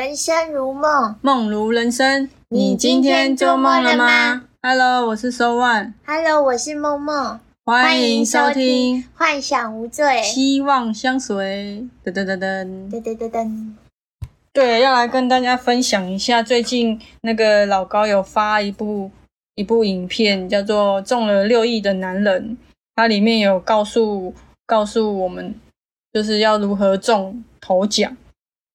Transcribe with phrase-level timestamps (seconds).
[0.00, 2.26] 人生如梦，梦如人生。
[2.48, 5.92] 你今天做梦了吗？Hello，我是 So One。
[6.06, 10.06] Hello，我是梦梦，欢迎收听《幻想无罪》。
[10.22, 11.86] 希望相随。
[12.02, 13.72] 噔噔噔噔，噔噔噔噔，
[14.54, 19.10] 对，要来跟大家分享一下，最近那个老高有发一部
[19.56, 22.56] 一部影片，叫做《中了六亿的男人》，
[22.96, 24.32] 它里面有告诉
[24.64, 25.54] 告诉我们，
[26.14, 28.16] 就是要如何中头奖。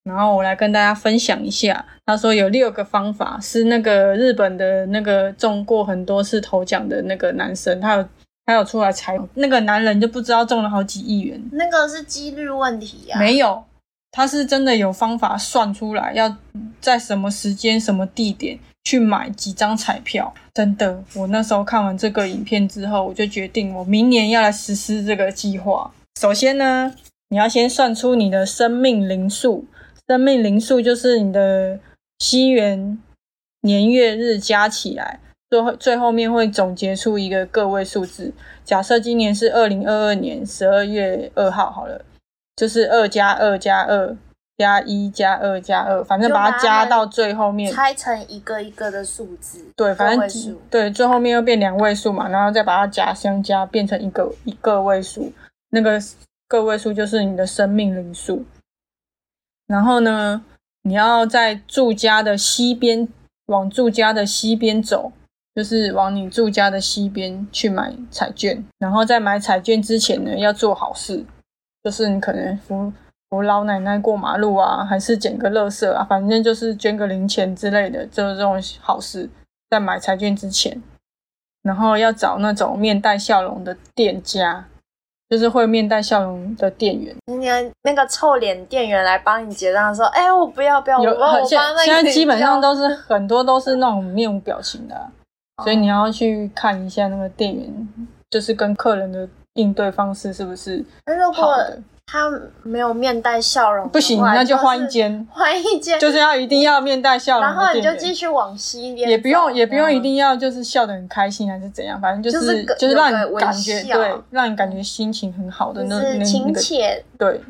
[0.05, 8.07] 然后我来跟大家分享一下，他说有六个方法，是那个日本的那个中过很多次头奖的那个男生，他有
[8.45, 13.19] 他有出来采访，那个男人就不知道中了好几亿元，那个是几率问题啊。
[13.19, 13.63] 没有，
[14.11, 16.37] 他是真的有方法算出来，要
[16.79, 20.31] 在什么时间、什么地点去买几张彩票。
[20.53, 25.91] 真的，我那时候看完这个影片之后，我就决定我明年要来实施这个计划。
[26.21, 26.93] 首先呢，
[27.29, 29.65] 你要先算出你的生命灵数。
[30.07, 31.79] 生命灵数就是你的
[32.19, 32.97] 西元
[33.61, 38.31] 年月日加起来，最后最后面会总结出一个个位数字。
[38.63, 42.05] 假设今年是二零二二年十二月二号好了，
[42.55, 44.15] 就是二加二加二
[44.57, 49.65] 加一加二加二，反正把它加到最后面，拆成一个一个的数字。
[49.75, 55.33] 对，反正对最后面又变两位数嘛，然后再把它加相加变成一个一个位数，
[55.71, 55.99] 那个
[56.47, 58.45] 个位数就是你的生命灵数。
[59.67, 60.43] 然后呢，
[60.83, 63.07] 你要在住家的西边，
[63.47, 65.11] 往住家的西边走，
[65.55, 68.63] 就是往你住家的西边去买彩券。
[68.77, 71.25] 然后在买彩券之前呢，要做好事，
[71.83, 72.93] 就是你可能扶
[73.29, 79.29] 扶老奶奶过马路啊，还是捡个垃圾啊，反正就是捐个零钱之类的，就是这种好事。
[79.67, 80.79] 在买彩券之前，
[81.63, 84.67] 然后要找那种面带笑容的店家，
[85.29, 87.15] 就是会面带笑容的店员。
[87.25, 97.89] 今天那个臭脸店员来帮你结账的时候，哎、我不要不要，有我帮我现在基本上都都是很多都是那种面无表情的啊、所以你要去看一下那个店员，
[98.29, 101.81] 就是跟客人的应对方式是不是那如果好的。
[102.07, 102.29] 他
[102.61, 107.93] 没有面带笑容，不行，那就换一间，换一间，就是要一定要面带笑容然后你就。
[107.95, 109.95] 继续往西边走，也不用，也不用嗯。
[109.95, 117.41] 一定要就是笑得很开心还是怎样，反正就是就是让你感觉对，让你感觉心情很好的那那那个切，对，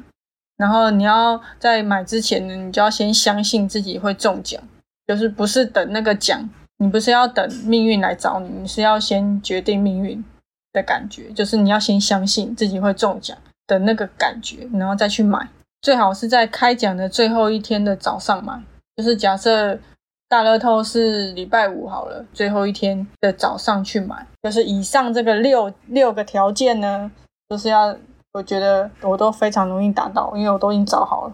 [0.56, 4.62] 然后你要在买之前呢，你就要先相信自己会中奖，
[5.06, 10.24] 就是不是等那个奖，你不是要等命运来找你，你是要先决定命运
[10.72, 15.48] 的感觉，就是你要先相信自己会中奖的那个感觉，然后再去买，
[15.82, 18.62] 最好是在开奖的最后一天的早上买，
[18.96, 19.80] 就是假设。
[20.28, 27.10] 大乐透是礼拜五好了，最后一天的早上去买，就是以上这个六六个条件呢，
[27.48, 27.96] 就是要
[28.34, 31.34] 我觉得我都非常容易达到，因为我都已经找好了。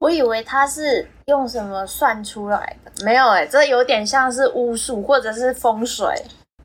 [0.00, 6.12] 我以为他是用什么算出来的，没有哎、这有点像是巫术或者是风水。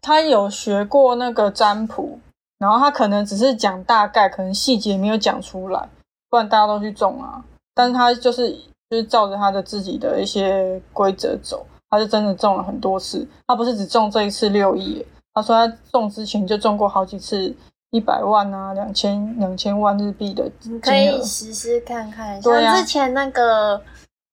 [0.02, 2.20] 他有学过那个占卜，
[2.60, 5.90] 然后他可能只是讲大概，可能细节没有讲出来，
[6.30, 7.44] 不然大家都去中啊。
[7.74, 8.52] 但是他就是
[8.90, 13.26] 就是照着他的自己的一些规则走，他就真的中了很多次。
[13.48, 17.56] 他不是只中这一次六亿，他说他中之前就中过好几次
[17.92, 21.24] 一百万啊、两千两千万日币的金可以额。
[21.24, 23.82] 实施看看，像之前那个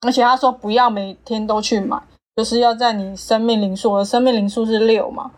[0.01, 2.03] 而且他说不要每天都去买，
[2.35, 5.31] 就是要在你生命灵数，我的生命灵数是六嘛，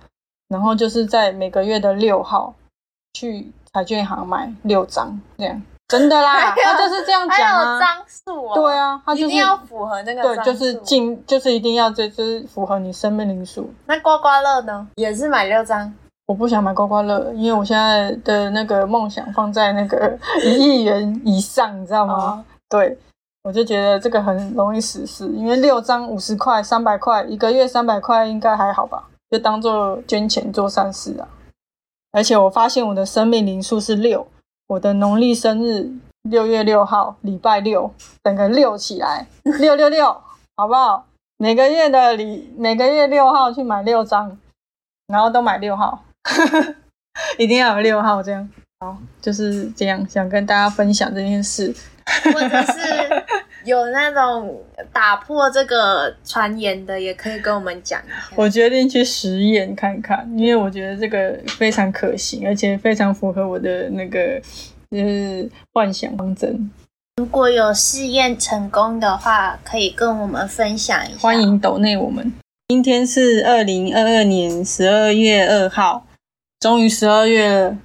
[0.49, 2.55] 然后就是在每个月的六号
[3.19, 13.73] 去彩券行买六张，这样真的啦，他就是这样还讲啊，有张数哦，对啊，他就是一定要符合那个对，就是数进就是一定要这就是符合你生命灵数。
[13.87, 15.93] 那刮刮乐呢，也是买六张，
[16.27, 22.15] 我不想买刮刮乐，因为我现在的那个梦想放在那个 一亿元以上，你知道吗？
[22.15, 22.97] 哦对，
[23.43, 29.05] 我就觉得这个很容易实施，因为六张五十块、三百块，一个月三百块应该还好吧？
[29.31, 31.27] 就当做捐钱做善事啊。
[32.13, 34.27] 而且我发现我的生命灵数是六，
[34.69, 35.91] 我的农历生日
[36.23, 37.93] 六月六号，礼拜六，
[38.25, 40.07] 整个六起来，六六六，
[40.57, 41.07] 好不好？
[41.37, 44.39] 每个月的礼，每个月六号去买六张，
[45.07, 46.05] 然后都买六号，
[47.39, 48.49] 一定要有六号这样。
[48.81, 51.75] 好，就是这样，想跟大家分享这件事。
[52.25, 53.25] 或者是
[53.69, 54.59] 有那种
[54.95, 58.15] 打破这个传言的，也可以跟我们讲一下。
[58.35, 64.41] 我决定去实验看看，因为我觉得这个非常可行，而且非常符合我的那个
[64.91, 66.71] 就是幻想方针。
[67.19, 71.19] 如果有试验成功的话，可以跟我们分享一下。
[71.19, 72.33] 欢迎抖内我们。
[72.69, 76.07] 今天是二零二二年十二月二号，
[76.59, 77.77] 终于十二月了。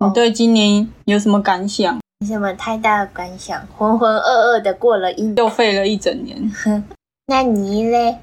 [0.00, 1.98] 你对今年有什么感想？
[2.24, 5.36] 没什么太大的感想，浑浑噩噩的过了一年。
[5.36, 6.50] 又废了一整年。
[7.28, 8.16] 那你嘞，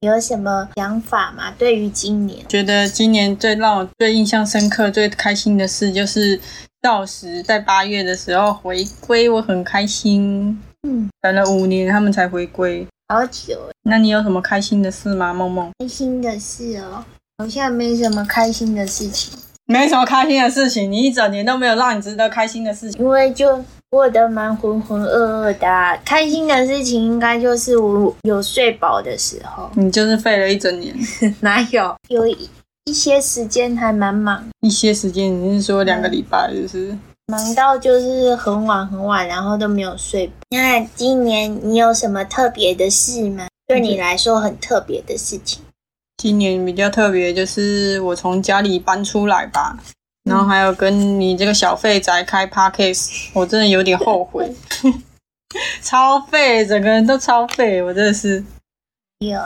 [0.00, 1.52] 有什么想法吗？
[1.58, 6.40] 对于今年，觉得今年最让我最印象深刻、最开心的事就是
[6.80, 10.58] 到时在八月的时候回归，我很开心。
[10.88, 12.86] 嗯，等了五年他们才回归。
[13.10, 15.70] 好久那你有什么开心的事吗，梦梦？
[15.78, 17.04] 开心的事哦，
[17.36, 23.00] 好像没什么开心的事情，没什么开心的事情，你一整年都没有让你值得开心的事情。
[23.00, 25.06] 因为就过得蛮浑浑噩
[25.46, 30.94] 噩的啊、开心的事情应该就是我有睡饱的时候，你就是废了一整年，
[31.40, 31.94] 哪有？
[32.08, 32.48] 有一
[32.84, 36.96] 一些时间还蛮忙，一些时间，你是说两个礼拜，就是？
[37.28, 40.30] 忙到就是很晚很晚，然后都没有睡。
[40.50, 43.46] 那今年你有什么特别的事吗？
[43.68, 45.62] 对你来说很特别的事情？
[46.22, 49.76] 今年比较特别，就是我从家里搬出来吧，
[50.22, 54.48] 然后还有跟你这个小废宅开 podcast，我真的有点后悔，
[55.82, 58.44] 超废，整个人都超废，我真的是，
[59.18, 59.36] 有，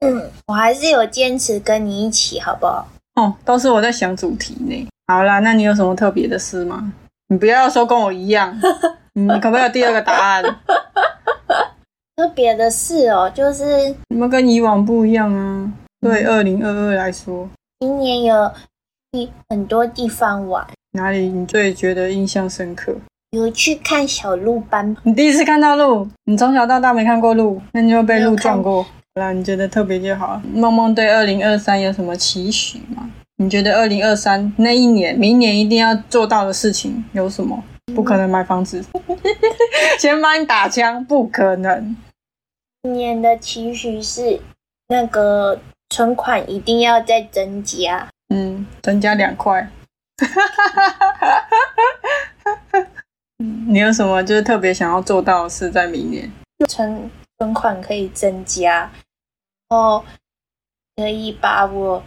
[0.00, 2.88] 嗯，我还是有坚持跟你一起，好不好？
[3.14, 4.88] 哦，都是我在想主题呢。
[5.06, 6.92] 好啦，那你有什么特别的事吗？
[7.28, 8.60] 你不要说跟我一样，
[9.14, 10.42] 你可不可以有第二个答案？
[12.16, 15.72] 特别的事哦，就是有没有跟以往不一样啊？
[16.04, 17.48] 对，二零二二来说，
[17.80, 18.52] 今年有
[19.14, 20.62] 去很多地方玩，
[20.92, 22.94] 哪里你最觉得印象深刻？
[23.30, 28.82] 有去看小鹿斑，你第一次看到鹿，你从小到大没看过鹿，那你就被鹿撞过。
[28.82, 30.38] 好啦，你觉得特别就好。
[30.52, 33.10] 梦梦对二零二三有什么期许吗？
[33.38, 37.64] 你觉得二零二三那一年，明年一定要做到的事情有什么？
[37.94, 38.84] 不可能买房子，
[39.98, 41.96] 先帮你打枪，不可能。
[42.82, 44.38] 今年的期许是
[44.88, 45.58] 那个
[45.90, 49.68] 存款一定要再增加，嗯，增加两块。
[53.38, 56.30] 嗯 你有什么就是特别想要做到的事在明年？
[56.68, 58.90] 存存款可以增加，
[59.68, 60.04] 然后
[60.96, 62.02] 可以把我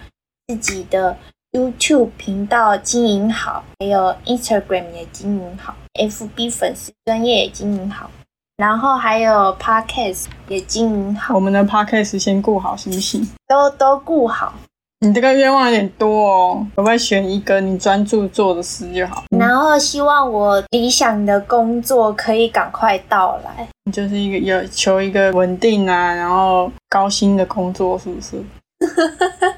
[0.48, 1.18] 自己的
[1.52, 8.10] YouTube 频道经营好，还有 Instagram 也经营好，FB 粉丝专业也经营好，
[8.58, 13.22] 然后还有 Podcast 也经营好，我们的 podcast 先顾好行不行？
[13.48, 14.52] 都都顾好。
[15.00, 19.24] 你这个愿望有点多哦，可不可以选一个你专注做的事就好？
[19.38, 23.68] 然后希望我理想的工作可以赶快到来。
[23.86, 28.44] 你就是一个有求一个稳定啊，然后高薪的工作，是不是？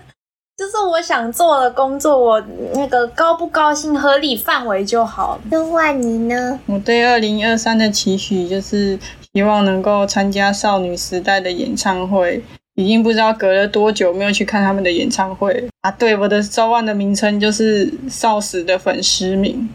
[0.69, 2.39] 就是我想做的工作，我
[2.75, 5.41] 那个高不高兴、合理范围就好了。
[5.49, 6.59] 那换你呢？
[6.67, 8.97] 我对二零二三的期许就是
[9.33, 12.43] 希望能够参加少女时代的演唱会。
[12.75, 15.91] 已经不知道隔了多久没有去看他们的演唱会了啊！
[15.91, 19.67] 对，我的召唤的名称就是少时的粉丝名，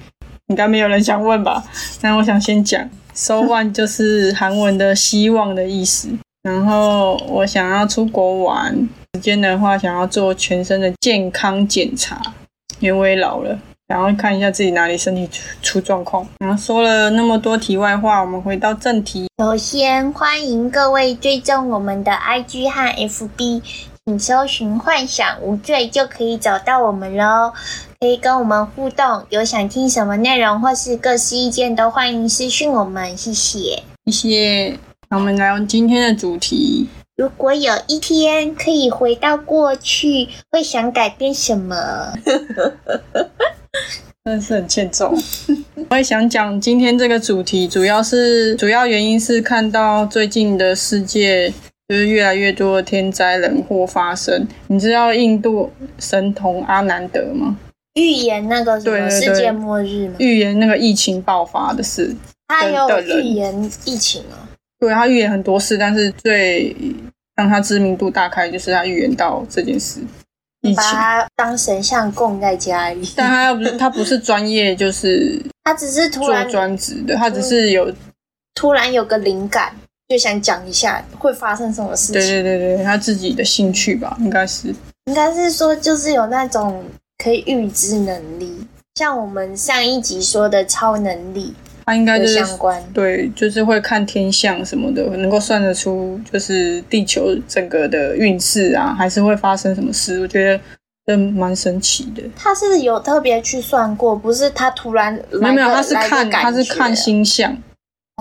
[0.47, 1.63] 应该没有人想问吧？
[2.03, 6.09] 那我想先讲，收万就是韩文的希望的意思。
[6.45, 12.21] 然后我想要出国玩，时间的话想要做全身的健康检查，
[12.81, 13.57] 因为我也老了，
[13.89, 16.27] 想要看一下自己哪里身体出出状况。
[16.41, 19.29] 然后说了那么多题外话，我们回到正题。
[19.39, 23.63] 首先欢迎各位追踪我们的 IG 和 FB，
[24.05, 27.53] 请搜寻“幻想无罪”就可以找到我们喽。
[28.01, 33.81] 可以跟我们互动，有想听什么内容或是各式意见都欢迎私讯我们，谢谢。
[34.07, 34.77] 谢谢。
[35.09, 36.89] 那我们来用今天的主题。
[37.17, 42.13] 如果有一天可以回到过去，会想改变什么？
[44.25, 45.15] 真的是很欠揍。
[45.91, 51.49] 我也想讲今天这个主题，主要是主要原因是看到最近的世界
[51.89, 54.49] 就是越来越多的天灾人祸发生。
[54.67, 57.57] 你知道印度神童阿南德吗？
[57.95, 60.17] 预言那个什么世界末日吗？
[60.19, 62.17] 预言那个疫情爆发的事，
[62.49, 64.51] 他有预言疫情啊。
[64.85, 66.75] 对他预言很多事，但是最
[67.35, 70.01] 让他知名度大开就是他预言到这件事
[70.61, 71.27] 你把他。
[71.37, 77.93] 当神像供在家里，但他又不是他不是专业，就是 他只是突做然专职的，他只是有
[78.55, 79.75] 突然有个灵感，
[80.09, 82.15] 就想讲一下会发生什么事情。
[82.15, 84.75] 对对对对，他自己的兴趣吧，应该是。
[85.07, 86.83] 应该是说就是有那种
[87.23, 91.55] 可以预知能力，像我们上一集说的超能力的
[91.87, 92.83] 他应该就是相关。
[92.93, 100.21] 对，就是会看天象什么的，能够算得出就是地球整个的运势啊，还是会发生什么事。
[100.21, 100.61] 我觉得
[101.07, 102.23] 真蛮神奇的。
[102.35, 107.57] 他是有特别去算过，不是他突然没有没有，来个他是看来个感觉他是看星象，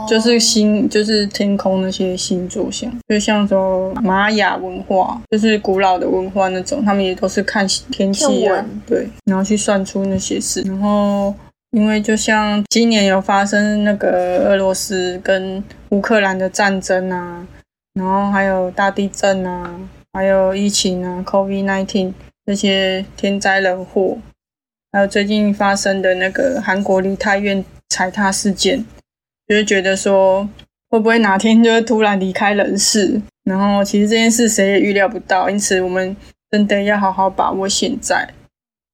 [0.09, 10.61] 就是星就是天空那些星座像，就像说玛雅文化，就是古老的文化那种，他们也都是看天气啊，对，然后去算出那些事。
[10.63, 11.33] 然后
[11.73, 17.47] 因为就像今年有发生那个俄罗斯跟乌克兰的战争啊，
[17.95, 19.75] 然后还有大地震啊，
[20.13, 22.13] 还有疫情啊，COVID-19
[22.45, 24.19] 这些天灾人祸，
[24.91, 28.85] 还有最近发生的那个韩国梨泰院踩踏事件，
[29.47, 30.47] 就是觉得说
[30.89, 33.19] 会不会哪天就会突然离开人世？
[33.45, 36.15] 然后其实这件事谁也预料不到，因此我们
[36.51, 38.29] 真的要好好把握现在。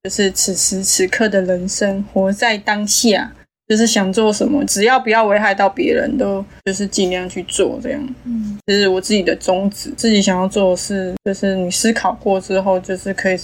[0.03, 3.31] 就是此时此刻的人生，活在当下，
[3.67, 7.77] 就是想做什么，只要不要危害到别人，都就是尽量去做。
[7.83, 9.93] 这样，嗯，这是我自己的宗旨。
[9.97, 13.37] 自己想要做的事，就是你思考过之后，就是可以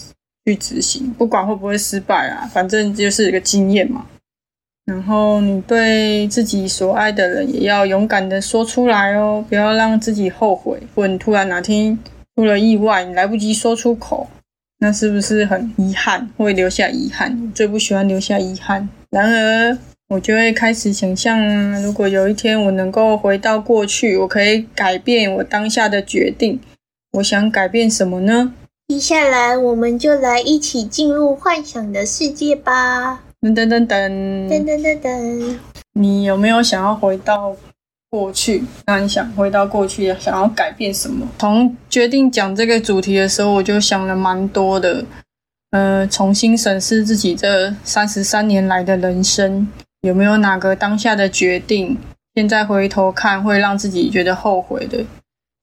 [0.46, 4.06] 去执行，不管会不会失败啊，反正就是一个经验嘛。
[4.86, 10.80] 然后你对自己所爱的人，也要勇敢的说出来哦，不要让自己后悔。
[10.96, 11.98] 或者你突然哪天
[12.36, 14.30] 出了意外，你来不及说出口。
[14.80, 16.30] 那是不是很遗憾？
[16.38, 17.52] 会留下遗憾。
[17.54, 18.88] 最不喜欢留下遗憾。
[19.10, 19.78] 然而，
[20.10, 26.60] 我就会开始想象，如果有一天我能够回到过去，我可以改变我当下的决定。
[27.14, 28.54] 我想改变什么呢？
[28.90, 33.24] 接下来，我们就来一起进入幻想的世界吧。
[33.42, 35.56] 噔噔噔噔噔噔噔噔。
[35.94, 37.56] 你有没有想要回到？
[38.16, 41.28] 过去，那你想回到过去，想要改变什么？
[41.38, 45.04] 从决定讲这个主题的时候，我就想了蛮多的。
[45.72, 49.68] 呃，重新审视自己这三十三年来的人生，
[50.04, 51.98] 有没有哪个当下的决定，
[52.34, 55.04] 现在回头看会让自己觉得后悔的？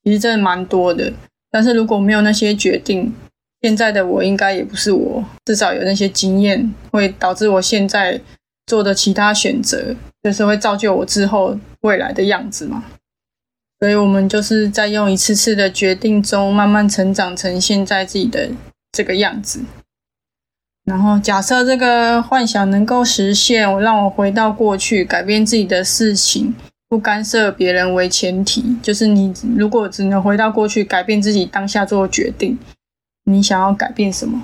[0.05, 1.11] 其实真的蛮多的。
[1.51, 3.15] 但是如果没有那些决定，
[3.63, 5.25] 现在的我应该也不是我。
[5.47, 8.21] 至少有那些经验，会导致我现在
[8.67, 9.95] 做的其他选择。
[10.23, 12.85] 就是会造就我之后未来的样子嘛，
[13.81, 18.49] 所以我们就是在用一次次的决定中，慢慢成长成现在自己的
[18.93, 19.65] 这个样子。
[20.85, 26.55] 然后假设这个幻想能够实现，我让我回到过去，改变自己的事情，
[26.89, 28.77] 不干涉别人为前提。
[28.81, 32.57] 就是你如果只能回到过去，改变自己当下做决定，
[33.25, 34.41] 你想要改变什么？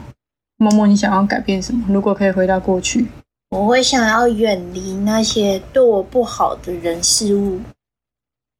[0.56, 1.84] 默默，你想要改变什么？
[1.88, 3.06] 如果可以回到过去。
[3.50, 7.58] 我会想要远离那些对我不好的人事物。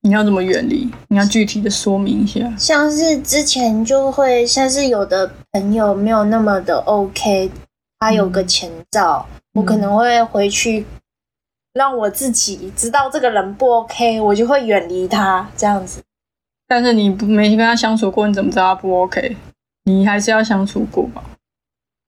[0.00, 0.88] 你要怎么远离？
[1.08, 2.54] 你要具体的说明一下。
[2.56, 7.50] 像是之前就会，像是有的朋友没有那么的 OK，
[7.98, 10.86] 他有个前兆，我可能会回去
[11.74, 16.00] 让我自己知道这个人不 OK，我就会远离他这样子。
[16.66, 19.36] 但是你不没跟他相处过，你怎么知道他不 OK？
[19.84, 21.22] 你还是要相处过吧。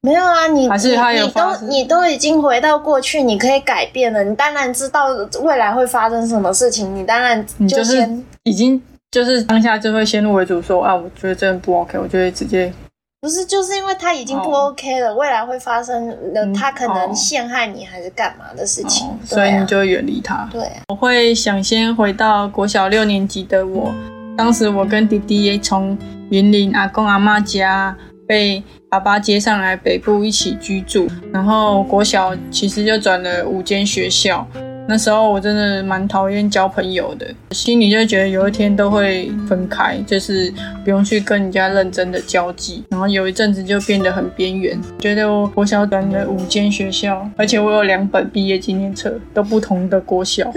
[0.02, 4.25] 没有啊，你还是他有你都你都已经回到过去，你可以改变了。
[4.25, 5.09] 你当然知道
[5.42, 8.09] 未来会发生什么事情，你当然就是
[8.45, 8.80] 已经
[9.11, 12.73] 就是当下就会先入为主说啊，我觉得真的不 OK，我就会直接
[13.21, 20.49] 不是就是因为他已经不 OK 了，未来会发生了，他可能陷害你还是干嘛的事情，所以你就会远离他。
[20.50, 23.92] 对，我会想先回到国小六年级的我，
[24.35, 25.99] 当时我跟弟弟从
[26.30, 27.95] 云林阿公阿妈家
[28.30, 28.62] 被。
[28.88, 34.44] 爸爸接上来北部一起居住，然后国小其实就转了五间学校。
[34.88, 42.82] 那时候我真的蛮讨厌交朋友的，心里就觉得有一天都会分开，就是不用去跟人家认真的交际。
[42.90, 50.52] 然后有一阵子就变得很边缘，觉得我国小转了五间学校，而且我有两本毕业纪念册，都不同的国小，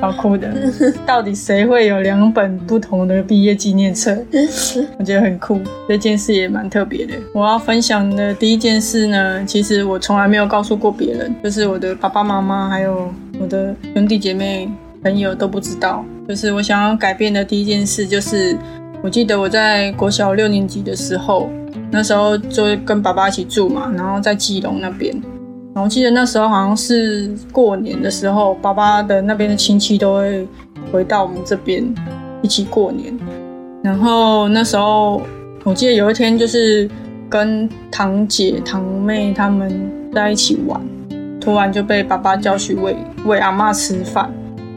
[0.00, 0.48] 好酷的。
[1.04, 4.16] 到底谁会有两本不同的毕业纪念册？
[4.98, 7.12] 我觉得很酷，这件事也蛮特别的。
[7.34, 13.12] 我要分享的第一件事呢，其实我从来没有告诉过别人，就是我的爸爸妈妈还有。
[13.40, 14.68] 我的兄弟姐妹、
[15.02, 18.56] 朋友都不知道，就是我想要改变的第一件事，就是
[19.02, 21.50] 我记得我在国小六年级的时候，
[21.90, 25.14] 那时候就跟爸爸一起住嘛，然后在基隆那边，
[25.74, 30.46] 然后记得那时候好像是过年的时候，爸爸的那边的亲戚都会
[30.92, 31.84] 回到我们这边
[32.40, 33.12] 一起过年，
[33.82, 35.20] 然后那时候
[35.64, 36.88] 我记得有一天就是
[37.28, 40.80] 跟堂姐、堂妹他们在一起玩。
[41.44, 42.96] 突然就被爸爸叫去喂
[43.26, 44.32] 喂阿妈吃饭，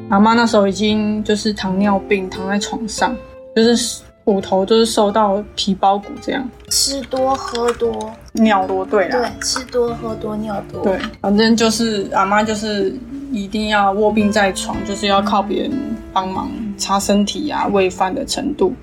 [0.09, 3.15] 阿妈那时候已经就是糖尿病，躺在床上，
[3.55, 6.49] 就是骨头就是瘦到皮包骨这样。
[6.69, 9.17] 吃多喝多尿多，对啦。
[9.17, 10.83] 对，吃多喝多尿多。
[10.83, 12.93] 对，反正就是阿妈就是
[13.31, 15.71] 一定要卧病在床，就是要靠别人
[16.11, 18.73] 帮忙擦身体啊、喂饭的程度。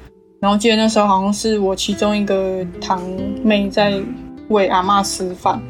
[0.41, 3.03] 然后记得那时候好像是我其中一个堂
[3.43, 4.01] 妹在
[4.49, 5.61] 喂阿妈吃饭。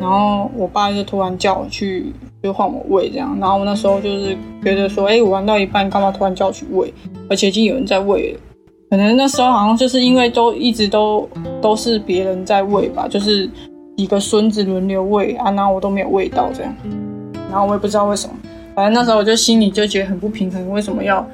[0.00, 2.12] 然后我爸就突然叫我去，
[2.42, 3.36] 就换我喂这样。
[3.40, 6.92] 然后我那时候就是觉得说，哎，我玩到一半，干嘛突然叫我去喂？
[7.28, 8.40] 而且已经有人在喂了。
[8.88, 11.28] 可能那时候好像就是因为都一直都
[11.60, 13.50] 都是别人在喂吧，就是
[13.96, 16.72] 几个孙子轮流喂啊，然后我都没有喂到这样。
[17.50, 18.34] 然后我也不知道为什么，
[18.74, 21.26] 反正那时候我就心里就觉得很不平衡，为什么要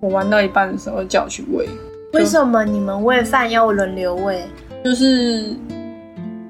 [0.00, 1.66] 我玩到一半的时候叫我去喂？
[2.12, 4.42] 为什么你们喂饭要轮流喂？
[4.84, 5.56] 就是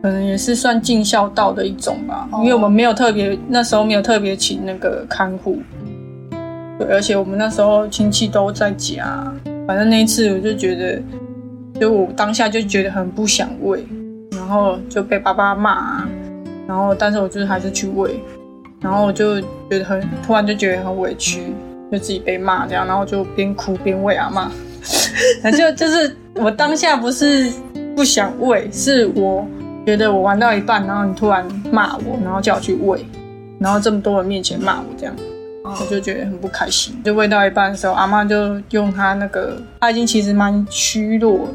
[0.02, 5.58] 可能也是算尽孝道的一种吧，哦因为我们没有特别那时候没有特别请那个看护，
[6.76, 9.32] 对，而且我们那时候亲戚都在家，
[9.66, 11.00] 反正那一次我就觉得，
[11.80, 13.86] 就我当下就觉得很不想喂，
[14.32, 16.08] 然后就被爸爸骂、啊，
[16.66, 18.20] 然后但是我就是还是去喂，
[18.80, 21.54] 然后我就觉得很突然就觉得很委屈，
[21.92, 24.50] 就自己被骂这样，然后就边哭边喂阿妈。
[25.44, 27.48] 反正就是我当下不是
[27.94, 29.46] 不想喂，是我
[29.84, 33.04] 觉得我玩到一半，然后你突然骂我，然后叫我去喂，
[33.58, 35.14] 然后这么多人面前骂我这样，
[35.64, 36.94] 我就觉得很不开心。
[37.04, 41.48] 就喂到一半的时候，阿妈就用她那个，她已经其实蛮虚弱，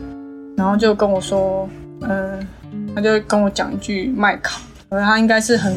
[0.58, 1.68] 然后就跟我说，
[2.02, 2.48] 嗯、
[2.94, 5.74] 她就跟我讲一句麦考，而她应该是很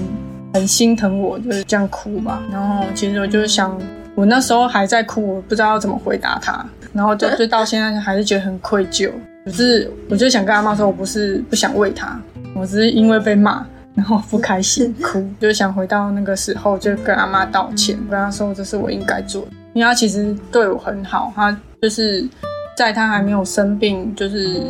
[0.55, 2.43] 很心疼我，就是这样哭吧。
[2.51, 3.81] 然后其实我就想，
[4.17, 9.09] 我那时候还在哭，我不知道要怎么回答她，然后就就到现在还是觉得很愧疚。
[9.45, 12.21] 可是我就想跟阿妈说，我不是不想喂她，
[12.61, 22.29] 我只是因为被骂，然后不开心哭，就想回到那个时候，就跟阿妈道歉，跟她说这是我应该做的，因为她其实对我很好，她就是
[22.77, 24.61] 在她还没有生病，就是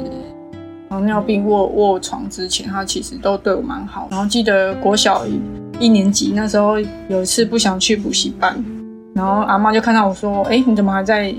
[0.89, 4.07] 糖尿病卧卧床之前，她其实都对我蛮好。
[4.09, 5.41] 然后记得国小一
[5.81, 6.79] 一年级那时候
[7.09, 8.65] 有一次不想去补习班，
[9.15, 11.35] 然后阿妈就看到我说：“哎，你怎么还在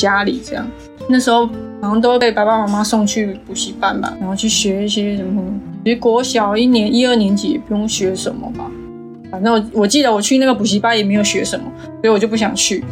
[0.00, 0.66] 家里？”这样，
[1.08, 1.46] 那时候
[1.80, 5.42] 好像都会被爸爸妈妈送去补习班吧，然后去学一些什么。
[5.84, 8.70] 其实国小一年一二年级也不用学什么吧，
[9.30, 12.84] 反正我我记得我去那个补习班也没有学什么，所以我就不想去。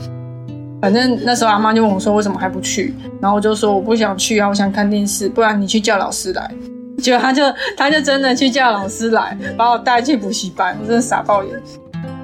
[0.80, 6.50] 反正那时候阿妈就问我说为什么还不去，然后我就说我不想去啊，我想看电视，不然你去叫老师来。
[6.98, 7.42] 结果他就
[7.76, 11.52] 他就真的去叫老师来，把我带去补习班，我真的傻爆眼。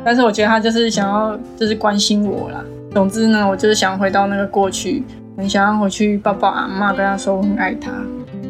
[0.05, 2.64] 但是我觉得他就是想要就是关心我啦。
[2.94, 5.02] 总之呢，我就是想回到那个过去，
[5.37, 7.90] 很想要回去抱抱阿妈，跟她说我很爱她。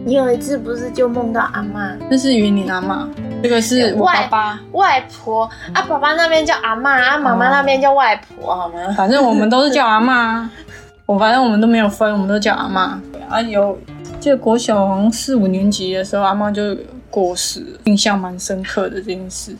[0.04, 3.08] 你有一次不是就梦到阿妈、那是云林阿妈，
[3.42, 4.60] 这个是我爸爸。
[4.72, 5.80] 外婆啊？
[5.88, 8.74] 爸爸那边叫阿妈，啊，妈妈那边叫外婆，好吗？
[8.94, 10.50] 反正我们都是叫阿妈啊，
[11.06, 13.00] 我反正我们都没有分，我们都叫阿妈。
[13.30, 13.78] 啊，有
[14.20, 16.76] 记得国小好像四五年级的时候，阿妈就
[17.08, 19.56] 过世了，印象蛮深刻的这件事。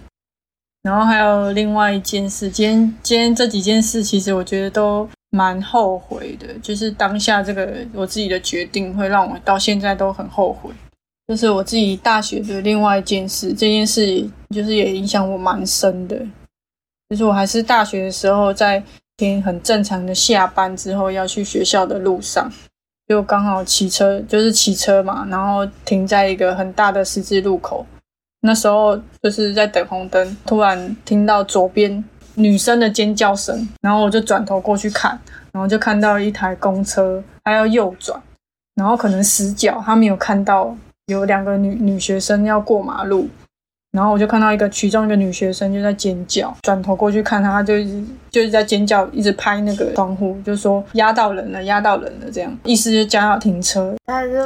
[0.85, 10.71] 然后还有另外一件事，今天今天这几件事，其实我觉得都蛮后悔的，就是当下这个我自己的决定，会让我到现在都很后悔。
[11.27, 16.21] 就是我自己大学的另外一件事，这件事就是也影响我蛮深的。
[17.09, 18.83] 就是我还是大学的时候，在
[19.17, 22.53] 天很正常的下班之后要去学校的路上，
[23.09, 27.87] 就刚好骑车，就是骑车嘛，然后停在一个很大的十字路口。
[28.47, 32.05] 那时候就是在等红灯，突然听到左边
[32.35, 35.19] 女生的尖叫声，然后我就转头过去看，
[35.51, 38.21] 然后就看到一台公车，它要右转，
[38.75, 40.77] 然后可能死角他没有看到
[41.07, 43.29] 有两个女女学生要过马路，
[43.95, 53.95] 然后我就看到一个其中一个女学生就在尖叫，转头过去看她，她就一直就是在尖叫，一直拍那个窗户，就说压到人了，压到人了，这样意思就叫要停车。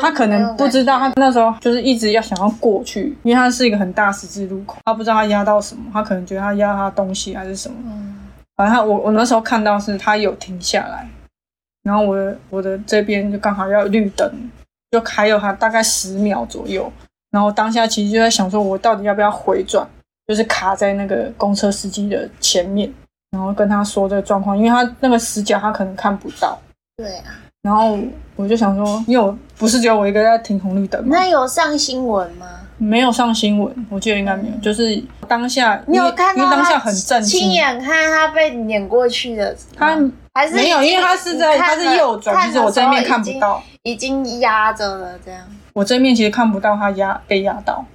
[0.03, 7.75] 她可能不知道，她那时候就是一直要想要过去，因为他是一个很大十字路口，她不知道她压到什么，她可能觉得他压她东西还是什么。
[7.87, 8.19] 嗯，
[8.55, 11.09] 反正我我那时候看到是她有停下来，
[11.85, 14.31] 然后我的我的这边就刚好要绿灯，
[14.91, 16.93] 就还有他大概十秒左右，
[17.31, 19.87] 然后当下其实就在想说，我到底要不要回转，
[20.27, 22.93] 就是卡在那个公车司机的前面，
[23.31, 26.59] 然后跟他说这个状况，因为他那个死角他可能看不到，
[26.97, 27.25] 对啊。
[27.62, 27.99] 然后
[28.37, 32.47] 我就想说，因为我不是只有我一个在停红绿灯吗，那有上新闻吗？
[32.79, 39.55] 没有上新闻，我记得应该没有，就是当下你有因为看因为当下很震惊，亲眼看他被碾过去的？
[39.77, 39.99] 他
[40.33, 45.41] 还是没有，因为他是在他是右转，其实我这一面看不到，已经压着了，这样。
[45.79, 47.87] 我这一面其实看不到他压被压到，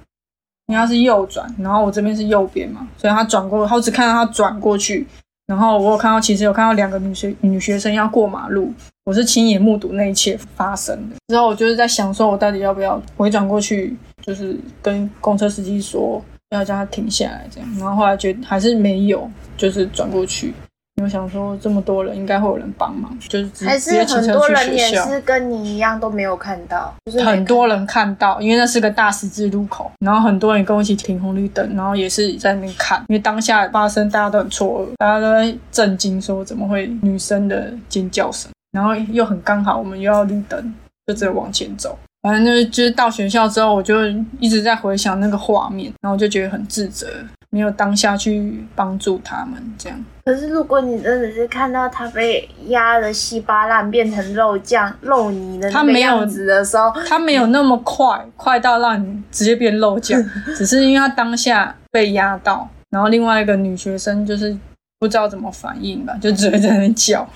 [0.68, 5.06] 因为他是右转，然后我这边是右边嘛，所以他转过，我只看到他转过去，
[5.46, 8.72] 然后我有看到，其实有看到两个女学女学生要过马路，
[9.04, 11.16] 我是亲眼目睹那一切发生的。
[11.28, 17.68] 之后我就是在想，说我到底要不要回转过去，就是跟公车司机说要叫他停下来这样。
[17.78, 20.54] 然后后来觉得还是没有，就是转过去。
[21.02, 25.08] 我想说这么多人，应该会有人帮忙，就是直还是直接骑很多车去学人也校。
[25.08, 40.74] 是跟你一样都没有看到，就是没很多人看到，因为那是个大十字路口，然后很多人跟我一起停红绿灯，然后也是在那边看，因为当下发生，大家都很错愕，大家都在震惊，说怎么会女生的尖叫声，然后又很刚好，我们又要绿灯，
[41.06, 41.98] 就只有往前走。
[42.22, 44.06] 反正就是就是到学校之后，我就
[44.40, 47.06] 一直在回想那个画面，然后我就觉得很自责，
[47.54, 50.04] 没有当下去帮助他们这样。
[50.24, 60.20] 可是如果你真的是看到他被压的稀巴烂，变成肉酱、肉泥的那个他没有样子的时候，他没有那么快， 快到让你直接变肉酱，
[60.56, 64.56] 只是因为他当下被压到，然后另外一个女学生就是
[65.04, 67.28] 不知道怎么反应吧，就只会在那边叫。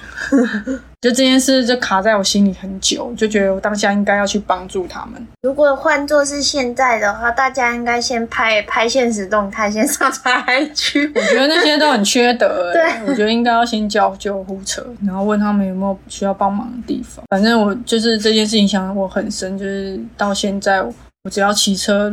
[1.03, 5.25] 就这件事就卡在我心里很久，就觉得我当下应该要去帮助他们。
[5.43, 11.13] 如果换作是现在的话，大家应该先拍拍现实动态，先上传 IG。
[11.15, 17.23] 我觉得那些都很缺德、欸，对我觉得应该要先叫救护车，然后问他们有没有需要帮忙的地方。
[17.29, 22.13] 反正我就是这件事影响我很深，就是到现在我只要骑车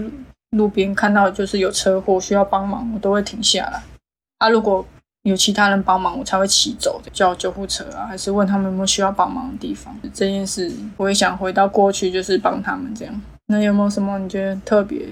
[0.52, 3.82] 路边看到就是有车祸需要帮忙，我都会停下来。
[4.38, 4.86] 啊，如果
[5.26, 9.96] 有其他人帮忙，我才会骑走的，叫救护车啊，还是问他们有没有需要帮忙的地方。
[10.14, 13.22] 这件事我也想回到过去，就是帮他们这样。
[13.48, 15.08] 那有没有什么你觉得特别，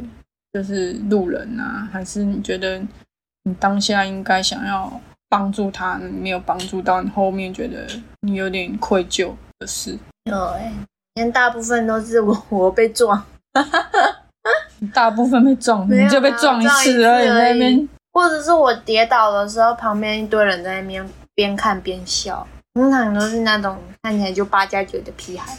[0.54, 2.80] 就是路人啊，还是你觉得
[3.44, 7.88] 你当下应该想要帮助他，你没有帮助到，你后面觉得
[8.22, 9.98] 你有点愧疚的事？
[10.30, 10.72] 有哎、
[11.16, 13.24] 今天大部分都是我我被撞，
[14.78, 25.58] 你 大部分被撞，啊你就被撞一次而已，撞一次而已在那边或者是我跌倒的时候，旁边一堆人在那边边看边笑，通常都是那种看起来就八加九的屁孩，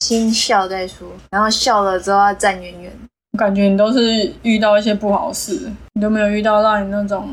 [0.00, 2.92] 先笑再说，然后笑了之后要站远远。
[3.32, 7.28] 我感觉你都是遇到一些不好事，你都没有遇到让你那种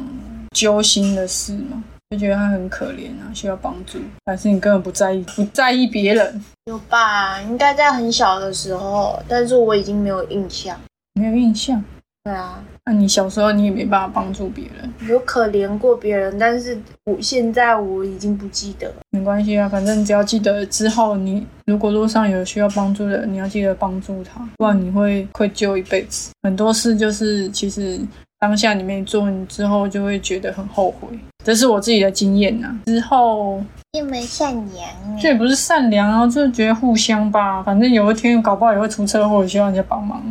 [0.56, 1.84] 揪心的事吗？
[2.10, 7.40] 就觉得他很可怜啊，需要帮助，还是你根本不在意，不在意别人，有吧？
[7.42, 10.78] 应该在很小的时候，但是我已经没有印象。
[11.14, 11.82] 没有印象。
[12.24, 18.96] 对啊，那你小时候你也没办法帮助别人，有可怜过别人，但是我现在我已经不记得了。
[19.10, 26.32] 没关系啊，反正只要记得之后你如果路上有需要帮助的人，你要记得帮助他，不然你会愧疚一辈子。
[26.44, 28.00] 很多事就是其实
[28.40, 31.08] 当下你没做，你之后就会觉得很后悔，
[31.44, 33.60] 这是我自己的经验呐、之后
[33.94, 40.22] 这么善良这也不是善良啊，就是觉得互相吧，反正有一天搞不好也会出车祸，也需要人家帮忙。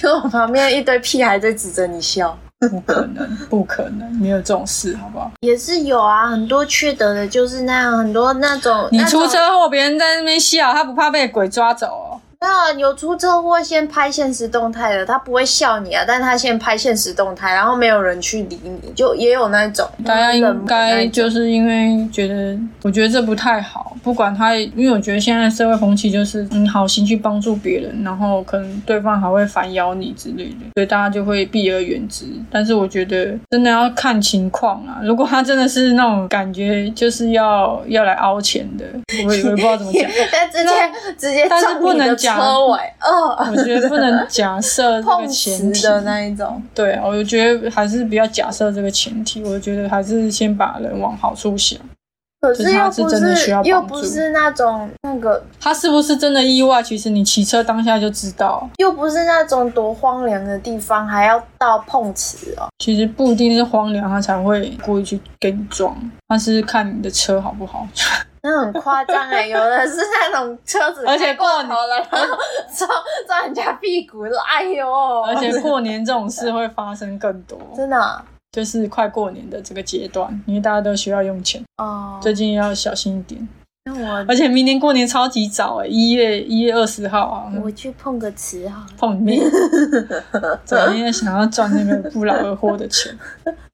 [0.00, 2.38] 就我旁边一堆屁孩在指着你笑，
[2.70, 5.28] 不可能，不可能，没有这种事，好不好？
[5.40, 12.20] 也是有啊，很多缺德的就是那样，很多那种你出车祸，别人在那边笑，他不怕被鬼抓走哦？
[12.40, 23.96] 没有有出车祸先拍现实动态的，他不会笑你啊，但他先拍现实动态，然后没有人去理你，就也有那种大家应该就是因为觉得，我觉得这不太好。
[24.04, 32.24] 不管他，因为我觉得现在社会风气就是你好心去帮助别人，然后可能对方还会反咬你之类的，所以大家就会避而远之。
[32.50, 38.84] 但是我觉得真的要看情况啊，如果他真的是那种感觉就是要要来凹钱的，
[39.26, 40.08] 我也不知道怎么讲。
[40.30, 40.74] 但直接
[41.18, 46.62] 直接但是不能讲车尾，哦，我觉得不能假设这个碰前提瓷的那一种。
[46.74, 51.78] 对啊，我觉得还是不要假设这个前提，我觉得还是先把人往好处想。
[52.40, 56.80] 可就是又不真的需要是又不是那种那个，他是不是真的意外？
[56.80, 62.68] 其实你骑车当下就知道，又不是那种多荒凉的地方，还要到碰瓷哦。
[62.78, 65.96] 其实不一定是荒凉，他才会故意去给你撞，
[66.28, 67.84] 他是看你的车好不好。
[68.42, 72.36] 那很夸张哎，有的是那种车子而且开过过头了，然后
[72.76, 72.90] 撞
[73.26, 83.48] 撞人家屁股，说哎呦，而且过年这种事会发生更多， 真的啊就是快过年的这个阶段，因为大家都需要用钱，哦，最近要小心一点。
[83.84, 88.86] 那我而且明年过年超级早哎、一月一月二十号啊，我去碰个瓷好了。
[88.98, 89.40] 碰你妹！
[90.64, 93.16] 怎因为想要赚那个不劳而获的钱，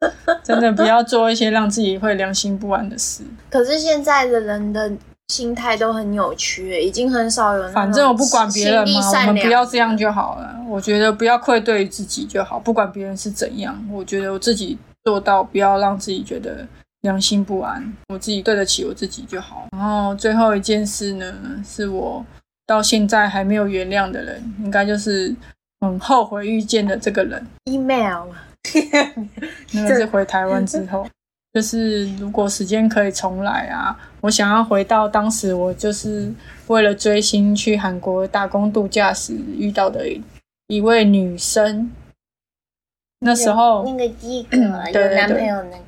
[0.44, 3.24] 真的不要做一些让自己会良心不安的事。
[3.50, 4.92] 可是现在的人的
[5.28, 10.54] 心态都很扭曲，已经很少有反正我不管别人嘛，我们不要这样就好了。
[10.68, 16.66] 我觉得不要愧对于自己就好，不管别人是怎样，我觉得我自己做到不要让自己觉得
[17.02, 19.66] 良心不安，我自己对得起我自己就好。
[19.72, 21.34] 然后最后一件事呢，
[21.66, 22.24] 是我
[22.66, 25.34] 到现在还没有原谅的人，应该就是
[25.80, 27.46] 很后悔遇见的这个人。
[27.64, 28.24] email
[29.72, 31.06] 那个是回台湾之后，
[31.52, 36.32] 就是如果时间可以重来啊，我想要回到当时我就是
[36.66, 40.22] 为了追星去韩国打工度假时遇到的一
[40.68, 41.92] 一位女生。
[43.20, 45.84] 那时候那个第一个嗯对有男朋友那个，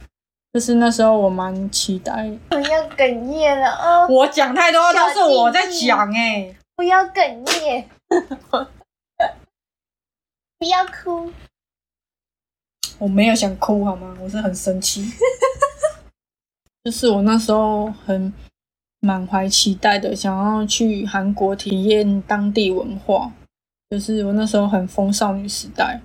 [0.55, 4.07] 就是那时候我蛮期待，我要哽咽了哦！
[4.09, 7.87] 我讲太多都是我在讲哎、不要哽咽，
[10.59, 11.31] 不要哭。
[12.99, 14.17] 我没有想哭好吗？
[14.21, 15.05] 我是很生气，
[16.85, 18.33] 就是我那时候很
[19.01, 23.33] 满怀期待的，想要去韩国体验当地文化。
[23.89, 26.01] 就是我那时候很疯少女时代，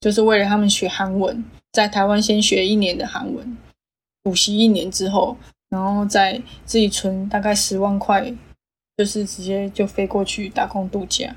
[0.00, 3.56] 就是为了他们学韩文，在台湾先学一年的韩文，
[4.22, 5.36] 补习一年之后，
[5.70, 8.34] 然后再自己存大概十万块，
[8.98, 11.34] 就是直接就飞过去打工度假。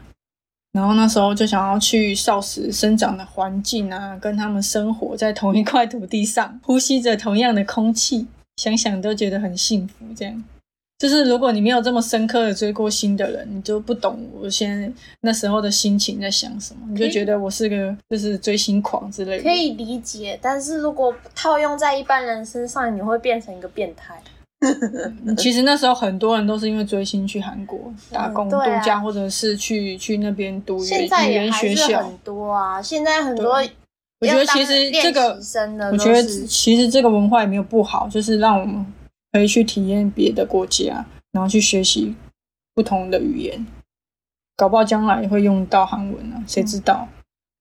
[0.76, 10.06] 然后那时候就想要去少时生长的环境啊，跟他们生活在同一块土地上，呼吸着同样的空气，想想都觉得很幸福。
[10.14, 10.44] 这样，
[11.00, 19.44] 就是如果你没有这么深刻的追过星的人，你就不懂我现在那时候的心情在想什么，你就觉得我是个就是追星狂之类的。
[19.44, 24.22] 可以理解，但是如果套用在一般人身上，你会变成一个变态。
[25.38, 32.04] 其实那时候很多人都是因为追星去韩国打工度假，或者是去去那边读语语言学校。
[32.04, 33.56] 很多啊，现在很多
[34.22, 35.38] 我觉得其实这个
[35.92, 38.86] 我觉得其实这个文化也没有不好，就是让我们
[39.32, 42.16] 可以去体验别的国家，然后去学习
[42.74, 43.66] 不同的语言，
[44.56, 47.08] 搞不好将来也会用到韩文啊，谁知道？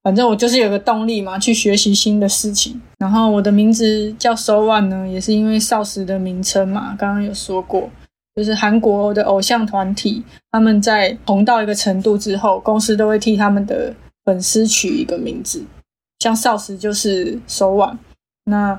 [0.04, 2.80] 反正我就是有个动力嘛，去学习新的事情。
[2.98, 7.90] 然后我的名字叫 So One 呢，也是因为少时的名称嘛，刚刚有说过，
[8.34, 13.94] 就是韩国的偶像团体，他们在红到一个程度之后，公司都会替他们的
[14.26, 15.64] 粉丝取一个名字，
[16.18, 17.96] 像少时就是 So One，
[18.44, 18.78] 那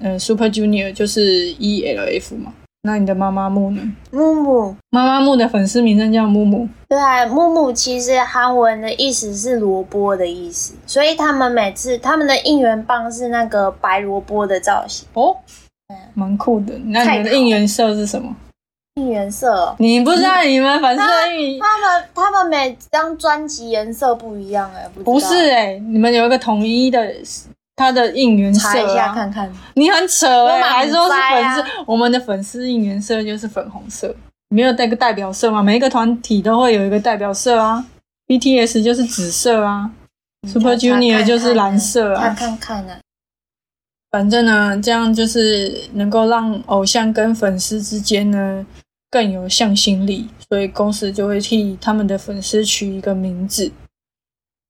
[0.00, 2.54] 呃 Super Junior 就是 E L F 嘛。
[2.82, 3.82] 那你的妈妈木呢？
[4.12, 4.76] 木木。
[4.90, 15.06] 妈妈木的粉丝名称叫木木，对啊，木木其实韩文的意思是萝卜的意思，所以他们每次他们的应援棒是那个白萝卜的造型。
[15.14, 15.36] 哦，
[16.14, 16.72] 蛮酷的。
[16.86, 18.34] 那你们的应援色是什么？
[18.94, 27.14] 应援色哦，你不知道你们粉丝的应他们他们每张专辑颜色不一样哎、不不是哎、你们有一个统一的，
[27.78, 29.50] 它的应援色、啊、查一下看看。
[29.74, 34.12] 你很扯哎、我满还说是粉丝，我们的粉丝应援色就是粉红色，
[34.48, 35.62] 没有带个代表色吗？
[35.62, 37.86] 每一个团体都会有一个代表色啊
[38.26, 39.88] ，BTS 就是紫色啊
[40.48, 42.34] ，Super Junior 就是蓝色看啊。
[42.36, 42.98] 看看啊，
[44.10, 48.66] 反正呢，这样就是能够让偶像跟粉丝之间呢
[49.08, 53.70] 更有向心力，所以公司就会替他们的粉丝取一个名字。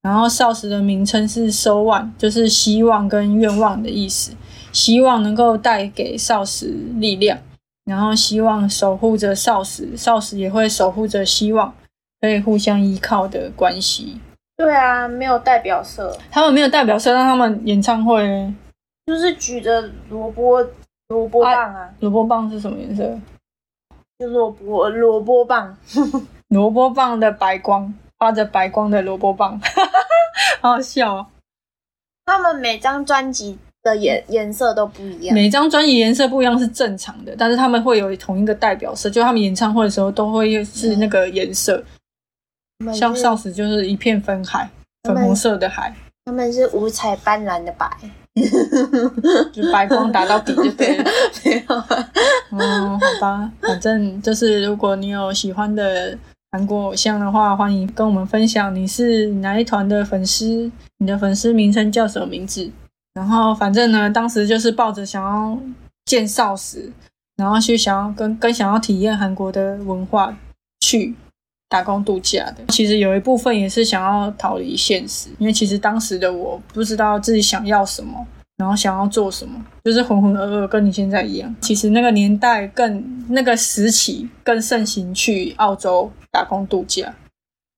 [0.02, 4.32] 然后少时的名称是 “so one”，就是希望跟愿望的意思。
[4.70, 7.38] 希望能够带给少时力量，
[7.84, 11.74] 然后希望守护着少时，少时也会守护着希望，
[12.20, 14.20] 可以互相依靠的关系。
[14.56, 18.54] 对啊，没有代表色，他们没有代表色，让他们演唱会呢
[19.06, 20.64] 就是举着萝卜
[21.08, 23.18] 萝卜棒啊，萝卜棒是什么颜色？
[24.18, 25.76] 就萝卜萝卜棒，
[26.50, 29.60] 萝卜棒的白光，发着白光的萝卜棒，
[30.60, 31.26] 好好笑哦。
[32.26, 35.34] 他们每张专辑的颜颜色都不一样。
[35.34, 41.82] 每张专辑颜色不一样是正常的，但是他们会有同一个代表色，就他们演唱会的时候都会是那个颜色。
[42.94, 44.68] 像少时就是一片粉海，
[45.02, 45.92] 粉红色的海，
[46.26, 47.90] 他们是五彩斑斓的白，
[49.52, 51.04] 就白光打到底就对了。
[51.44, 51.88] 没有啊，
[52.52, 56.16] 嗯，好吧，反正就是如果你有喜欢的
[56.50, 62.70] 韩国偶像的话，欢迎跟我们分享你是哪一团的粉丝，你的粉丝名称叫什么名字。
[63.12, 65.58] 然后反正呢，当时就是抱着想要
[66.06, 66.90] 见少时，
[67.36, 70.34] 然后去想要跟跟想要体验韩国的文化
[70.80, 71.14] 去
[71.68, 72.64] 打工度假的。
[72.68, 78.26] 其实有一部分也是想要逃离现实，因为其实当时的我不知道自己想要什么，
[78.58, 81.56] 然后想要做什么，就是浑浑噩噩，跟你现在一样。
[81.60, 87.14] 其实那个年代更那个时期更盛行去澳洲打工度假，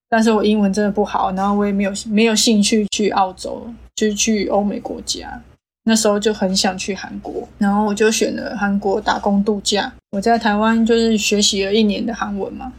[0.09, 3.65] 但是我英文真的不好，然后我也没有没有兴趣去澳洲，
[3.95, 5.41] 就是去欧美国家。
[5.83, 9.91] 那时候就很想去韩国，然后我就选了韩国打工度假。
[10.11, 12.71] 我在台湾就是学习了一年的韩文嘛，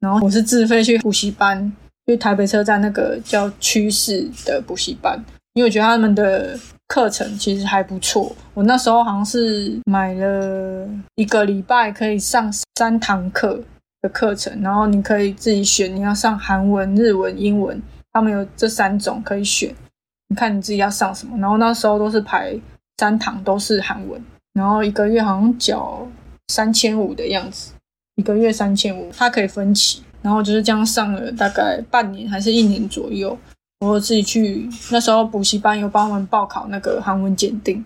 [0.00, 1.72] 然后我是自费去补习班，
[2.06, 5.18] 去台北车站那个叫趋势的补习班，
[5.54, 6.58] 因为我觉得他们的
[6.92, 8.30] 课程其实还不错。
[8.52, 13.58] 我那时候好像是买了一个礼拜可以上三堂课
[14.02, 17.80] 的课程，然后你可以自己选你要上韩文、日文、英文，
[18.12, 19.74] 他们有这三种可以选，
[20.28, 21.38] 你看你自己要上什么。
[21.38, 22.54] 然后那时候都是排
[22.98, 26.06] 三堂都是韩文，然后一个月好像缴
[26.48, 27.72] 三千五的样子，
[28.16, 30.02] 一个月三千五，它可以分期。
[30.20, 33.36] 然后就是这样上了大概半年还是一年左右。
[33.84, 37.84] 我自己去那时候补习班有帮我们报考那个韩文检定，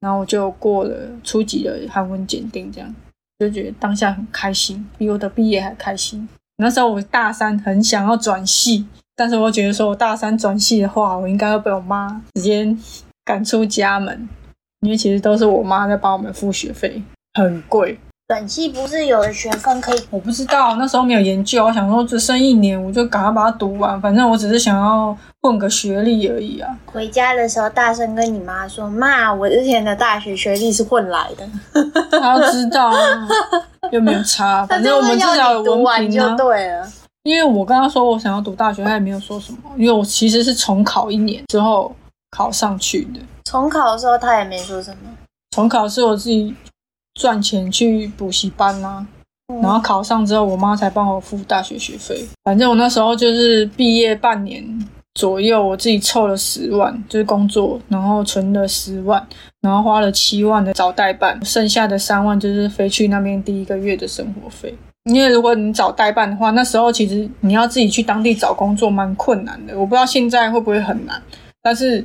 [0.00, 2.94] 然后我就过了初级的韩文检定，这样
[3.38, 6.28] 就觉得当下很开心，比我的毕业还开心。
[6.58, 12.76] 那时候我大三很想要转系，但是我觉得说我大三转系的话，我应该会被我妈直接
[13.24, 14.28] 赶出家门，
[14.80, 17.98] 因为其实都是我妈在帮我们付学费，很贵。
[18.28, 20.00] 短系不是有的学分可以？
[20.10, 23.98] 我不知道，那时候没有研究，我想说只剩一年，我就赶快把它读完。
[24.02, 26.68] 反正我只是想要混个学历而已啊。
[26.84, 31.48] 回家的时候大声跟你妈说：“妈，我之前的大学学历是混来的。
[32.20, 33.28] 她要知道啊，
[33.92, 36.36] 又没有差，” 反正我们至少有文凭啊。
[36.36, 36.86] 对了。
[37.22, 41.96] 因为我跟他说我想要读大学，他也没有说什么，因为我其实是重考一年之后
[42.30, 43.20] 考上去的。
[43.44, 44.96] 重考的时候他也没说什么。
[45.56, 46.54] 重考是我自己
[47.18, 49.04] 赚钱去补习班啦、
[49.52, 52.22] 嗯然后考上之后，我妈才帮我付大学学费。
[52.44, 54.62] 反正我那时候就是毕业半年
[55.14, 59.26] 左右，我自己凑了十万，就是工作，然后存了十万，
[59.62, 64.76] 然后花了七万的找代办，剩下的三万就是飞去那边第一个月的生活费。
[65.10, 69.72] 因为如果你找代办的话，那时候其实你要自己去当地找工作蛮困难的。
[69.78, 71.20] 我不知道现在会不会很难，
[71.62, 72.04] 但是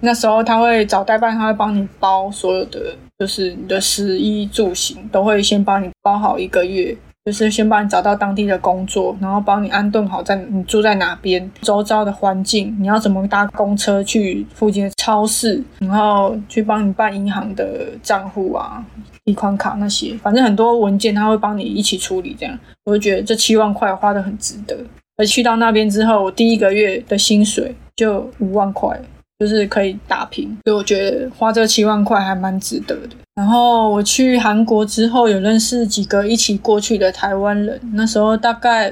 [0.00, 18.82] 那时候他会找代办，他会帮你包所有的，就是你的食衣住行都会先帮你包好一个月，就是先帮你找到当地的工作，然后帮你安顿好在你住在哪边，周遭的环境，你要怎么搭公车去附近的超市，然后去帮你办银行的账户啊、
[19.26, 22.34] 提款卡那些，反正很多文件他会帮你一起处理。
[22.38, 24.76] 这样，我就觉得这七万块花的很值得。
[25.18, 28.98] 而去到那边之后，我第一个月的薪水就五万块，
[29.40, 33.16] 就是可以打平，所以我觉得花这七万块还蛮值得的。
[33.34, 38.90] 然后我去韩国之后，有认识几个一起过去的台湾人，那时候大概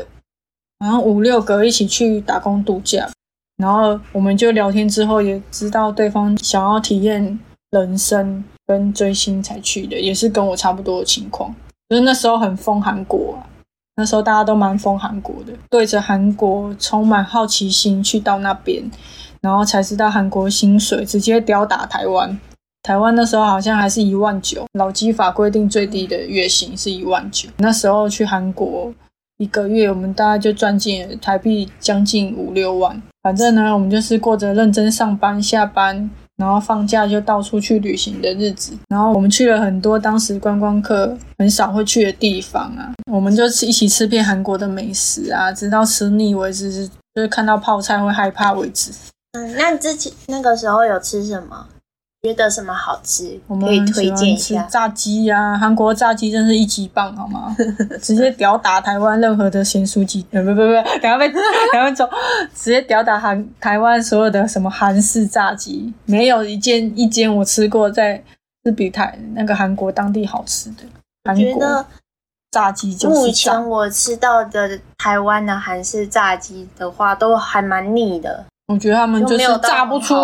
[0.81, 3.07] 好像五六个一起去打工度假，
[3.59, 7.39] 然后我们就聊天之后也知道对方想要体验
[7.73, 11.55] 人生跟追星才去的，也是跟我差不多的情况，
[11.91, 13.45] 就是那时候很疯韩国啊。
[13.97, 18.81] 那时候大家都蛮疯韩国的，对着韩国充满好奇心去到那边，
[19.41, 22.39] 然后才知道韩国薪水直接吊打台湾。
[22.83, 27.49] 台湾那时候好像还是一万九，劳基法规定最低的月薪是一万九。
[27.59, 28.93] 那时候去韩国
[29.39, 33.03] 一个月，我们大概就赚进台币将近五六万。
[33.23, 38.73] 反正呢，我们就是过着认真上班、下班，然后放假就到处去旅行的日子。
[38.89, 48.93] 然后我们去了很多当时观光客很少会去的地方啊，我们就一起吃遍韩国的美食啊，直到吃腻为止，就是看到泡菜会害怕为止。
[49.47, 51.67] 嗯，那你之前那个时候有吃什么？
[52.21, 53.55] 觉得什么好吃我？
[53.55, 54.63] 们可以推荐一下。
[54.65, 57.55] 炸鸡呀、韩国炸鸡真是一级棒，好吗？
[58.03, 61.41] 直接吊打台湾任何的咸酥鸡，呃，不不不，等下被 等
[61.75, 62.05] 下走，
[62.53, 68.21] 直接吊打韩台湾所有的什么韩式炸鸡，没有一件一间我吃过在
[68.65, 70.83] 是比台那个韩国当地好吃的。
[71.25, 71.87] 韩国觉
[72.51, 78.45] 炸鸡就目是炸前，我吃到的台湾的韩式炸鸡的话，都还蛮腻的。
[78.69, 80.15] 我觉得他们就是炸不出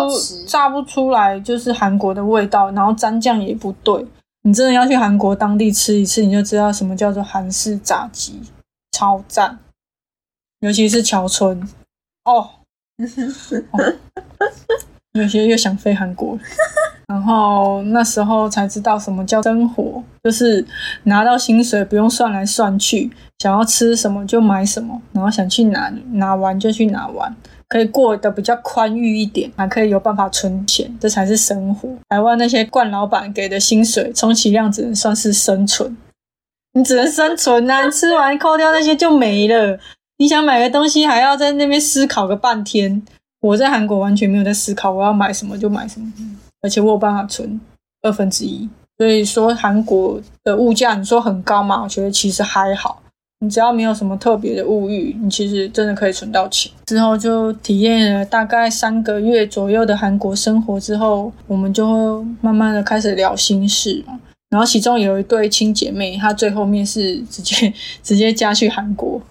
[0.47, 4.05] 炸不出来，就是韩国的味道，然后蘸酱也不对。
[4.43, 8.39] 你真的要去韩国当地吃一次，你就知道什么叫做韩式炸鸡，
[8.91, 9.57] 超赞。
[10.59, 11.67] 尤其是桥村，
[12.25, 12.49] 哦，
[13.71, 13.93] 哦
[15.13, 16.37] 有些又想飞韩国。
[17.07, 20.65] 然后那时候才知道什么叫生活，就是
[21.03, 27.35] 拿到薪水不用算来算去，想要吃什么就买什么，然后想去哪哪玩就去哪玩，
[27.75, 31.89] 可以过得比较宽裕一点，还可以有办法存钱，这才是生活。
[32.07, 35.97] 台湾那些惯老板给的薪水，充其量只能算是生存，
[36.71, 37.83] 你只能生存啊！
[37.83, 39.77] 你吃完扣掉那些就没了。
[40.19, 43.03] 你想买个东西，还要在那边思考个半天。
[43.41, 46.09] 我在韩国完全没有在思考我要买什么就买什么，
[46.61, 47.59] 而且我有办法存
[48.03, 48.69] 二分之一。
[48.97, 51.83] 所以说韩国的物价，你说很高吗？
[51.83, 53.01] 我觉得其实还好。
[53.45, 56.71] 你只要没有什么特别的物欲，你其实真的可以存到钱。
[56.87, 64.19] 之后就体验了大概三个月左右的韩国生活之后，我们就会慢慢的开始聊心事嘛。
[64.49, 69.21] 然后其中有一对亲姐妹，她最后面是直接直接嫁去韩国，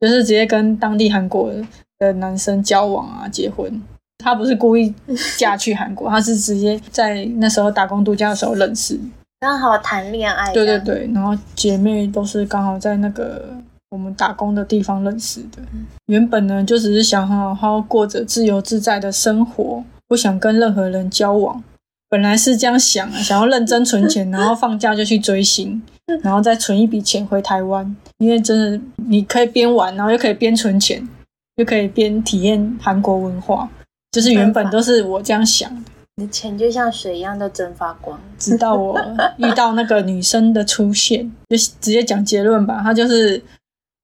[0.00, 1.52] 就是直接跟当地韩国
[1.98, 3.80] 的男生交往啊，结婚。
[4.18, 4.92] 她不是故意
[5.38, 8.98] 嫁去韩国，她是直接在那时候打工度假的时候认识。
[9.40, 10.52] 刚好谈恋爱。
[10.52, 10.78] 对对。
[10.80, 13.48] 对，然后姐妹都是刚好在那个
[13.90, 15.60] 我们打工的地方认识的。
[16.06, 21.62] 原本呢，就只是想好好过着自由自在的生活，不想跟任何人交往。
[22.08, 25.82] 本来是这样想啊，想要认真存钱，然后放假就去追星，
[26.22, 27.96] 然后再存一笔钱回台湾。
[28.18, 31.08] 因为真的，你可以边玩，然后又可以边存钱，
[31.56, 33.68] 又可以边体验韩国文化。
[34.12, 35.90] 就是原本都是我这样想的。
[36.16, 38.20] 你的钱就像水一样都蒸发光。
[38.38, 39.00] 直到我
[39.36, 42.80] 遇到那个女生的出现，就直接讲结论吧。
[42.82, 43.40] 她就是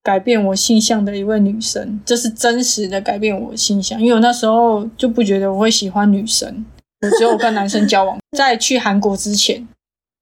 [0.07, 4.01] 改变我性向的一位女生，就是真实的改变我性向。
[4.01, 6.65] 因为我那时候就不觉得我会喜欢女生，
[7.01, 8.17] 我只有跟男生交往。
[8.39, 9.67] 在去韩国之前，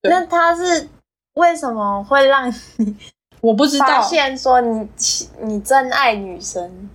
[0.09, 0.89] 那他是
[1.35, 2.97] 为什么会让你
[3.43, 4.89] 我不知道，发现说你
[5.43, 6.89] 你真爱女生？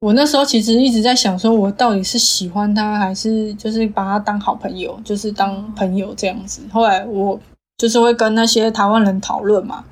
[0.00, 6.60] 我那时候其实一直在想，说我到底是喜欢她，还是就是把她当好朋友，就是当朋友这样子。
[6.70, 7.40] 后来我
[7.78, 9.82] 就是会跟那些台湾人讨论嘛，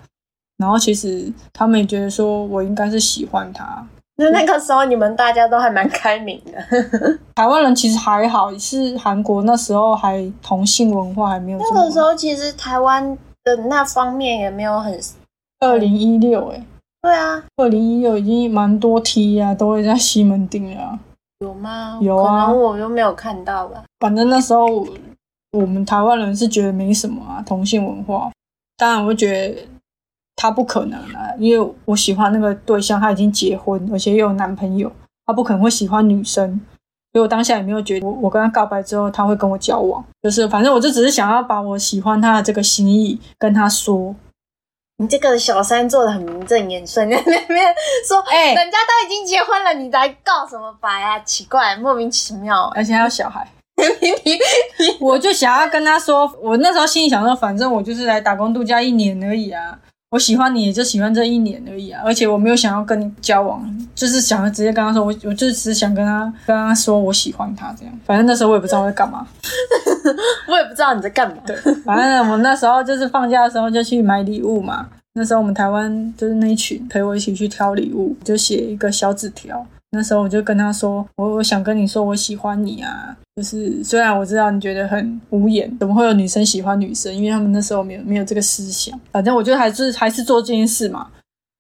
[0.59, 3.87] 然后其实他们也觉得说我应该是喜欢他。
[4.19, 6.53] 那那个时候你们大家都还蛮开明的，
[7.35, 11.59] 台湾人其实还好，是韩国那时候还同性文化还没有。
[11.59, 14.99] 那个时候其实台湾的那方面也没有很，
[15.61, 16.65] 二零一六哎，
[17.03, 20.99] 对啊，二零一六已经蛮多 T 啊，都会在西门町了啊。
[21.41, 21.99] 有吗？
[22.01, 23.85] 有啊可能我又没有看到吧。
[24.01, 24.87] 反正那时候
[25.53, 28.31] 我们台湾人是觉得没什么啊，同性文化。
[28.79, 29.63] 当然，我会觉得
[30.37, 34.93] 他不可能啊，因为我喜欢那个对象，他已经结婚，而且又有男朋友，
[35.27, 36.61] 他不可能会喜欢女生。
[37.13, 44.15] 所以我当下也没有觉得我我跟他告白之后他会跟我交往，就是反正我就只是想要把我喜欢他的这个心意跟他说。
[44.99, 47.75] 你这个小三做的很名正言顺， 在那边
[48.09, 51.19] 说，哎人家都已经结婚了，你来告什么白啊？
[51.21, 52.71] 奇怪，莫名其妙。
[52.75, 53.47] 而且还有小孩，
[54.99, 59.79] 我就想要跟他说，我那时候心里想说，反正我就是来打工度假一年而已啊，
[60.11, 63.63] 我喜欢你也就喜欢这一年而已啊，而且我没有想要跟你交往，
[63.95, 69.27] 就是想要直接跟他说，我我就只是想跟他跟他说我喜欢他这样，反正那时候我也不知道我在干嘛，
[70.49, 71.37] 我也不知道你在干嘛。
[71.45, 79.67] 对，反正我那时候就是放假的时候就去买礼物嘛，那时候我们台湾就是那一群陪我一起去挑礼物，就写一个小纸条。
[79.97, 87.13] 那时候我就跟他说，我我想跟你说我喜欢你啊，就是虽然我知道你觉得很无言，怎么会有女生喜欢女生？
[87.13, 88.99] 因为他们那时候没有没有这个思想。
[89.11, 91.09] 反正我觉得还是还是做这件事嘛。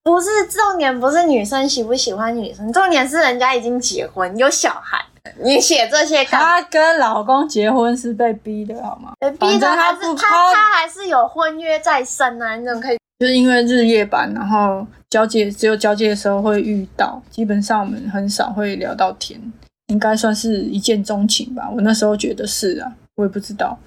[0.04, 5.04] 不是重点，不是女生喜不喜欢女生，重点是人家已经结婚有小孩，
[5.42, 6.46] 你写这些干嘛？
[6.46, 9.14] 她跟老公结婚是被逼的好吗？
[9.18, 12.95] 被逼的反正还是他不他他还是有婚约在身啊，你怎么可以？
[13.18, 19.40] 就是因为日夜班，然后交接只有交接的时候会遇到，基本上我们很少会聊到天，
[19.86, 21.70] 应该算是一见钟情吧。
[21.74, 23.78] 我那时候觉得是啊，我也不知道，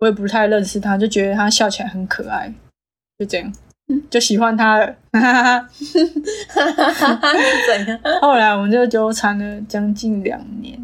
[0.00, 2.52] 我也不太认识他，就觉得他笑起来很可爱，
[3.18, 3.52] 就这样，
[4.10, 4.96] 就喜欢他了。
[5.12, 5.20] 怎
[7.86, 8.00] 样？
[8.20, 10.76] 后来我们就纠缠了将近两年，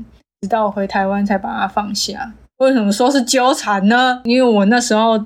[0.43, 2.33] 直到回台湾才把他放下。
[2.59, 4.21] 为什么说是纠缠呢？
[4.25, 5.19] 因为我那时候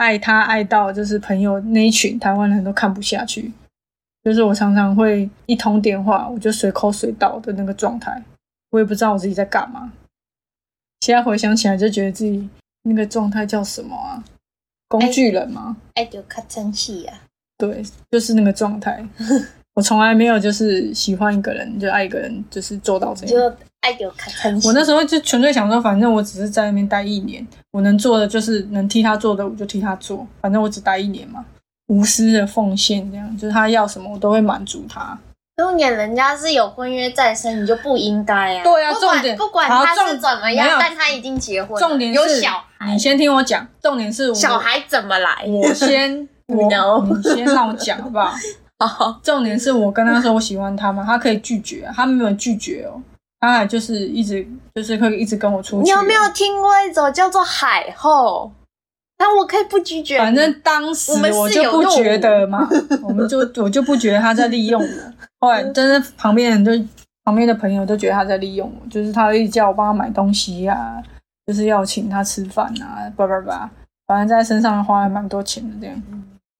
[0.00, 3.52] 爱他爱到就是朋友那一群台湾人都看不下去，
[4.24, 8.22] 就是我常常会一通电话我就随口随到的那个状态，
[8.70, 9.92] 我也不知道我自己在干嘛。
[11.00, 12.48] 现在回想起来就觉得自己
[12.84, 14.24] 那个状态叫什么啊？
[14.88, 15.76] 工具人吗？
[15.94, 17.12] 爱就看真气呀！
[17.58, 19.06] 对，就是那个状态。
[19.74, 23.34] 我从来没有就是喜欢一个人就爱一个人，就是做到这样。
[23.34, 24.66] 就爱就看真气。
[24.66, 31.44] 我那时候就纯粹想说，反正我只是在那边待一年，我能做的就是能替他做的我就替他做，反正我只待一年嘛，
[31.88, 35.18] 无私的奉献，这样就是他要什么我都会满足他。
[35.56, 38.64] 重点人家是有婚约在身，你就不应该啊。
[38.64, 45.44] 对啊重点不管他是怎么样，但他已经结婚，重点是有小孩你，先听我讲，重点是我小孩怎么来？
[45.46, 46.56] 我先 你
[47.22, 48.34] 先让我讲好不好？
[48.86, 52.96] 好，重点是我跟他说我喜欢他嘛，他可以拒绝啊，他没有拒绝哦，
[53.40, 55.82] 他还就是一直就是会一直跟我出去。
[55.82, 58.52] 你有没有听过一种叫做海后？
[59.18, 62.66] 那我可以不拒绝，反正当时我就不觉得嘛，
[63.02, 65.12] 我们就我就不觉得他在利用我。
[65.40, 66.72] 后来，但是旁边人就
[67.22, 71.02] 旁边的朋友都觉得他在利用我，就是他一直叫我帮他买东西呀、
[71.46, 73.70] 就是要请他吃饭啊，叭叭叭，
[74.06, 76.02] 反正在身上花了蛮多钱的这样。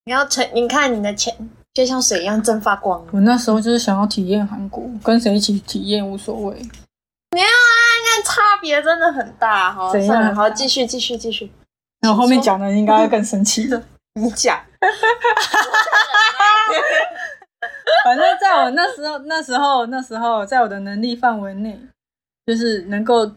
[0.04, 1.34] 你要存，你看你的钱
[1.72, 3.04] 就像水一样蒸发光。
[3.12, 6.56] 我那时候就是想要体验韩国，跟谁一起体验无所谓。
[7.32, 9.92] 那差别真的很大哈。
[9.92, 11.50] 怎样好，继续继续继续，
[12.00, 13.70] 然后后面讲的应该会更生气。
[14.20, 14.60] 你讲。
[18.04, 21.78] 反正在我那时候，那时候，那时候，在我的能力范围内，
[22.46, 23.30] 就是能够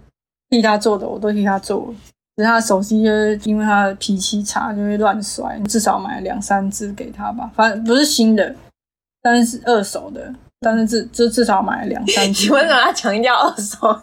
[0.49, 1.93] 替他做的，我都替他做。
[1.95, 7.51] 只是他的手机就是因为他的脾气差，就会乱摔，至少买了两三只给他吧。
[7.55, 8.55] 反正不是新的，
[9.21, 12.45] 但是二手的，但是至就至少买了两三只。
[12.45, 13.87] 你为什么要强调二手？
[13.87, 14.01] 啊？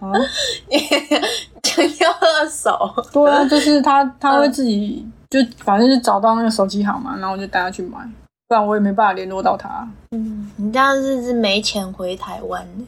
[1.62, 3.04] 强调二手？
[3.12, 7.98] 对啊，就是他他会自己就反正就找到那个手机行嘛，然后我就带他去买，
[8.48, 9.86] 不然我也没办法联络到他。
[10.12, 12.84] 嗯，你这样是是没钱回台湾的。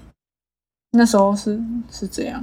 [0.93, 1.61] 那时候是
[1.91, 2.43] 是这样，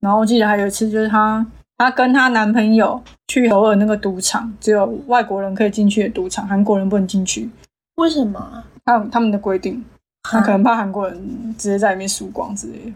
[0.00, 1.44] 然后我记得还有一次，就是她
[1.76, 7.50] 她跟她男朋友去首尔那个赌场，只有外国人可以进去的赌场，韩国人不能进去，
[7.96, 8.64] 为什么啊？
[8.84, 9.84] 他他们的规定，
[10.22, 12.92] 他可能怕韩国人直接在里面输光之类的。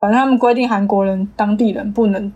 [0.00, 2.32] 反正他们规定韩国人当地人不能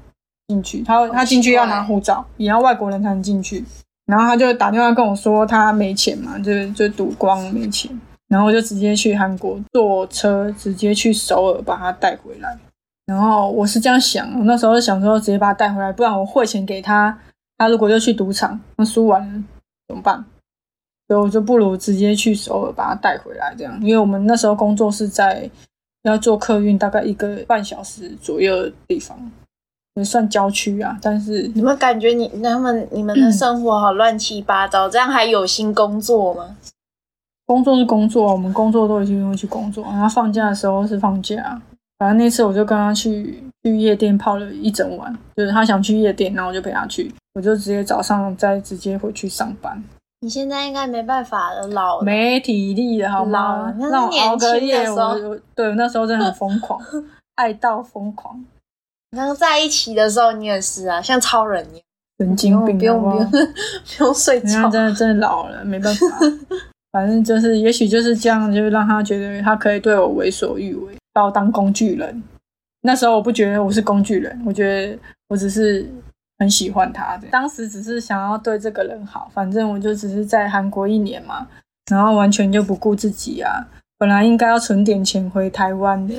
[0.49, 3.64] 进去，他他进去要拿护照，也要外国人才能进去。
[4.07, 7.91] 然后他就打电话跟我说他没钱嘛，就就赌光没钱，
[8.28, 12.59] 然后我就直接去韩国坐车直接去首尔把他带回来。
[13.11, 17.19] 然后我是这样想，我那时候想说直接把他带回来，不然我汇钱给他，
[17.59, 19.43] 他如果又去赌场，那输完了
[19.89, 20.25] 怎么办？
[21.09, 25.51] 所以我就不如直接去首尔把他带回来，这样，因为我们那时候工作是在
[26.05, 29.19] 要坐客运，大概一个半小时左右的地方，
[29.95, 30.97] 也算郊区啊。
[31.03, 36.57] 但是你们感觉你他们你们的生活好乱七八糟，这样还有心工作吗？
[37.45, 41.61] 工作是工作，我们工作都已经会去工作，然后放假的时候是放假。
[42.01, 49.80] 反正那次我就跟他去去夜店泡了一整晚，就是他想去夜店，然后我就陪他去，我就直接早上再直接回去上班。
[50.22, 53.72] 你现在应该没办法了，老了没体力了，好吗？
[53.78, 56.80] 那我熬个夜，我对那时候真的很疯狂，
[57.36, 58.42] 爱到疯狂。
[59.16, 61.84] 刚刚在一起的时候，你也是啊，像超人一样，
[62.18, 66.07] 神经病，不用不用 不用睡觉，真的真的老了，没办法。
[66.92, 72.23] 反正就是，也许就是这样，就让他觉得他可以对我为所欲为，把我当工具人。
[72.83, 74.99] 那时候我不觉得我是工具人，我觉得
[75.29, 75.89] 我只是。
[76.41, 81.47] 很喜欢他的，当时只是想要对这个人好，反正我就只是在韩国一年嘛，
[81.91, 83.69] 然后完全就不顾自己啊。
[83.99, 86.15] 本来应该要存点钱回台湾的，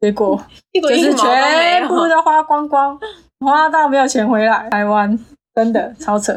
[0.00, 0.42] 结果
[0.72, 2.98] 就是全部都花光光，
[3.40, 4.70] 花到没有钱回来。
[4.70, 5.18] 台湾
[5.54, 6.32] 真的超扯，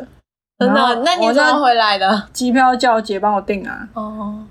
[0.57, 1.01] 真的？
[1.05, 2.28] 那你怎么回来的？
[2.34, 3.88] 机票叫我姐帮我订啊。
[3.93, 4.45] 哦。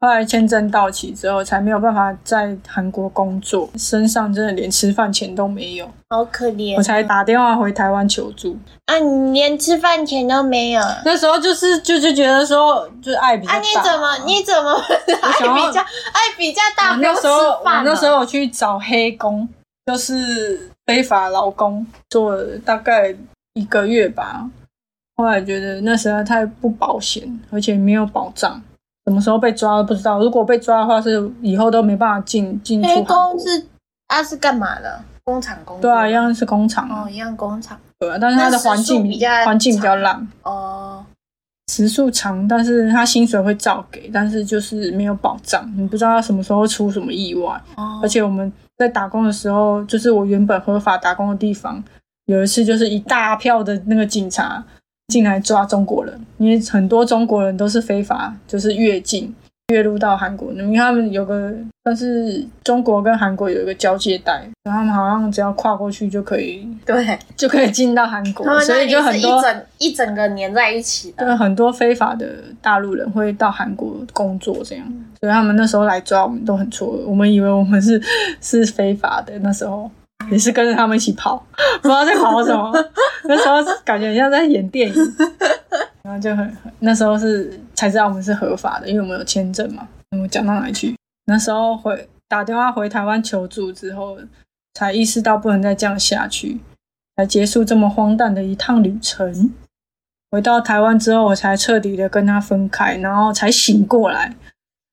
[0.00, 6.74] 后来签证到期之后，才没有办法在韩国工作，身上真的连吃饭钱都没有，好可怜。
[6.74, 8.56] 我才打电话回台湾求助。
[8.86, 10.82] 啊，你连吃饭钱都没有？
[11.04, 13.58] 那时候就是就是觉得说，就是爱比较大。
[13.58, 14.72] 啊，你怎么你怎么
[15.20, 16.96] 爱比较爱比较大？
[16.96, 19.46] 那时候我那时候我去找黑工，
[19.84, 23.14] 就是非法劳工，做了大概
[23.52, 24.48] 一个月吧。
[25.16, 28.62] 后来觉得那实在太不保险，而且没有保障。
[29.06, 30.18] 什么时候被抓都不知道。
[30.18, 32.88] 如果被抓的话，是以后都没办法进进出。
[32.88, 33.66] 黑工是
[34.08, 35.02] 啊，是干嘛的？
[35.24, 35.80] 工厂工。
[35.80, 37.78] 对啊，一样是工厂哦，一样工厂。
[37.98, 41.04] 对啊，但是它的环境比较环境比较烂哦。
[41.70, 47.60] 时速长，但是他薪水会照给，但是就是没有保障，你不知道他什么时候会出什么意外。
[47.76, 48.00] 哦。
[48.02, 51.82] 而且我们在打工的时候，就是我原本合法打工的地方，
[52.26, 54.64] 有一次就是一大票的那个警察。
[55.10, 59.34] 进来抓中国人，因为很多中国人都是非法，就是越境
[59.68, 60.52] 越入到韩国。
[60.52, 61.52] 因为他们有个，
[61.82, 64.32] 但是中国跟韩国有一个交界带，
[64.62, 68.60] 然后他们好像只要跨过去就可以，对，就可以进到韩国。
[68.60, 72.26] 所以就很多一整一整个粘在一起的，很多非法的
[72.62, 74.86] 大陆人会到韩国工作，这样，
[75.20, 78.00] 所以他们那时候来抓我们都很错愕，我们以为我们是
[78.40, 79.90] 是非法的，那时候。
[80.30, 81.36] 也是跟着他们一起跑，
[81.80, 82.72] 不知道在跑什么。
[83.24, 85.16] 那时候感觉像在演电影，
[86.02, 89.86] 然后就很那时候是才知道我们是合法的，因为我们有签证嘛。
[90.20, 90.96] 我讲到哪去？
[91.26, 94.18] 那时候回打电话回台湾求助之后，
[94.74, 96.58] 才意识到不能再这样下去，
[97.16, 99.52] 才结束这么荒诞的一趟旅程。
[100.32, 104.34] 回到台湾之后，我才彻底的跟他分开，然后才醒过来。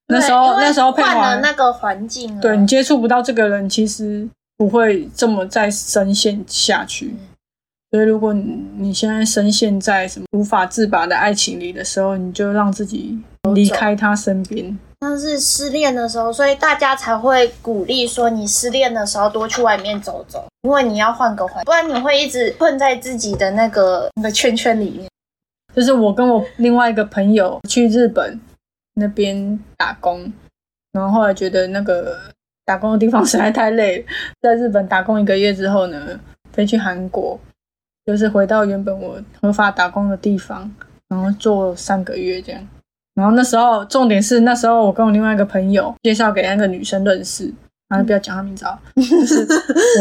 [0.07, 4.27] 那时候那时候换了那个环境，对你接触不到这个人，其实。
[4.57, 7.15] 不会这么再深陷下去，
[7.91, 8.43] 所以如果你
[8.75, 13.19] 你现在深陷在什么无法自拔的爱情里的时候，你就让自己
[13.53, 14.75] 离开他身边。
[14.99, 25.07] 那是失恋的时候，所以大家才会鼓励说，你失恋的时候多去外面走走，因为你要换个环，不然你会一直困在自己的那个那个圈圈里面。
[25.75, 28.39] 就是我跟我另外一个朋友去日本
[28.95, 30.33] 那边打工，
[30.93, 32.17] 然后后来觉得那个。
[32.67, 34.05] 打工的地方实在太累，
[34.41, 36.19] 在日本打工一个月之后呢，
[36.51, 37.39] 飞去韩国，
[38.05, 40.69] 就是回到原本我合法打工的地方，
[41.07, 42.67] 然后做三个月这样。
[43.15, 47.45] 然后那时候重点是那时候我跟我另外一个朋友介绍给那个女生认识，
[47.87, 49.47] 然后不要讲她名字啊， 就是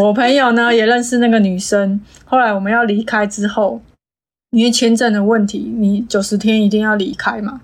[0.02, 2.00] 我朋友呢也认识那个女生。
[2.24, 3.80] 后来我们要离开之后，
[4.50, 7.60] 因为签证的问题，你九十天一定要离开嘛。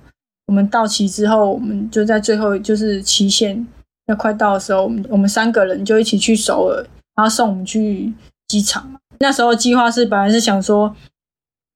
[0.46, 3.66] 我们到期之后，我们就在最后就是期限。
[4.07, 6.84] 要快到的时候，我们我们三个人就一起去首尔，
[7.14, 8.12] 然后送我们去
[8.48, 8.92] 机场。
[9.18, 10.94] 那时候计划是本来是想说，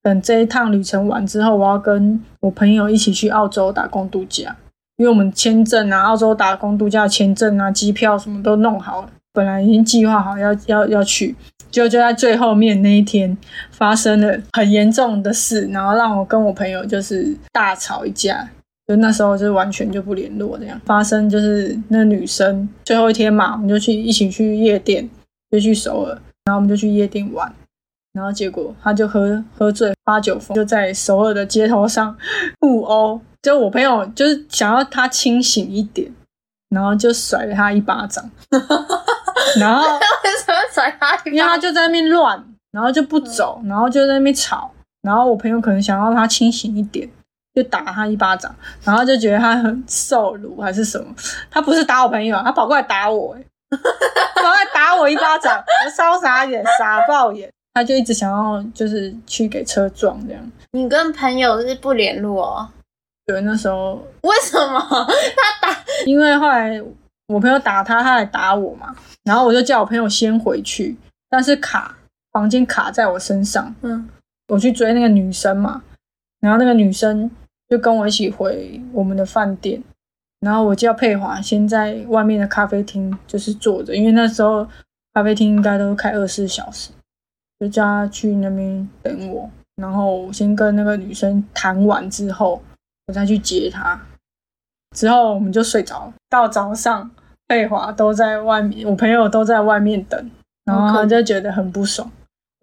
[0.02, 4.56] 等这一趟旅程完之后，我要跟我朋友一起去澳洲打工度假，
[4.96, 11.36] 因为我们签证啊，澳洲打工度假签证啊，机票什么都弄好了，本来已经计划好要要要去，
[11.70, 13.36] 就就在最后面那一天
[13.70, 18.48] 发生了很严重的事，然后让我跟我朋友就是大吵一架。
[18.86, 25.08] 就那时候就完全就不联络，这样发生就是那女生最后一天嘛，我们就去一起去夜店，
[25.50, 26.12] 就去首尔，
[26.44, 27.52] 然后我们就去夜店玩，
[28.12, 32.16] 然后结果他就喝喝醉发酒疯，就在首尔的街头上
[32.60, 33.20] 互殴。
[33.42, 36.10] 就我朋友就是想要他清醒一点，
[36.70, 38.28] 然后就甩了他 一巴掌。
[39.58, 41.16] 然后为什么甩他？
[41.26, 44.70] 因为他就在那边乱，然后就不走，然后就在那边吵。
[45.02, 47.08] 然后我朋友可能想要他清醒一点，
[47.56, 48.54] 就打他一巴掌，
[48.84, 51.06] 然后就觉得他很受辱还是什么。
[51.50, 53.46] 他不是打我朋友，他跑过来打我、欸，
[54.34, 57.50] 跑过来打我一巴掌，我超傻眼，傻爆眼。
[57.72, 60.52] 他就一直想要就是去给车撞这样。
[60.72, 62.68] 你跟朋友是不联络、哦？
[63.24, 65.78] 对，那时候为什么他打？
[66.04, 66.78] 因为后来
[67.28, 68.94] 我朋友打他，他来打我嘛，
[69.24, 70.94] 然后我就叫我朋友先回去，
[71.30, 71.96] 但是卡
[72.32, 74.08] 房间卡在我身上，嗯，
[74.48, 75.82] 我去追那个女生嘛，
[76.40, 77.30] 然后那个女生
[77.68, 79.82] 就跟我一起回我们的饭店，
[80.40, 84.66] 然后我叫佩华先在外面的咖啡厅就是坐着，因为那时候
[85.12, 86.90] 咖啡厅应该都开二十四小时，
[87.58, 92.62] 就叫他去那边等我，然后我先跟那个女生谈完之后，
[93.08, 94.00] 我再去接她，
[94.94, 97.10] 之后我们就睡着了，到早上
[97.48, 100.30] 佩华都在外面，我朋友都在外面等，
[100.64, 102.10] 然后他就觉得很不爽。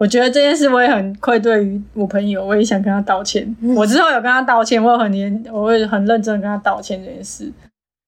[0.03, 3.55] 我觉得这件事我也很愧对于我朋友，我也想跟他道歉。
[3.73, 7.49] 我之后有跟他道歉，我有很严，我会很认真地跟他道歉这件事，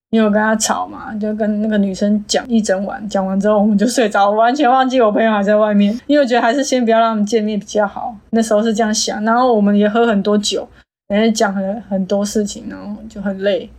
[0.10, 8.14] 因为我跟他吵嘛，就跟那个女生讲一整晚，讲完之后我们就睡着，我完全忘记我朋友还在外面，因为我觉得还是先不要让他们见面比较好。
[8.32, 10.68] 那时候是这样想，然后我们也喝很多酒，
[11.08, 13.70] 然后讲很很多事情，然后就很累，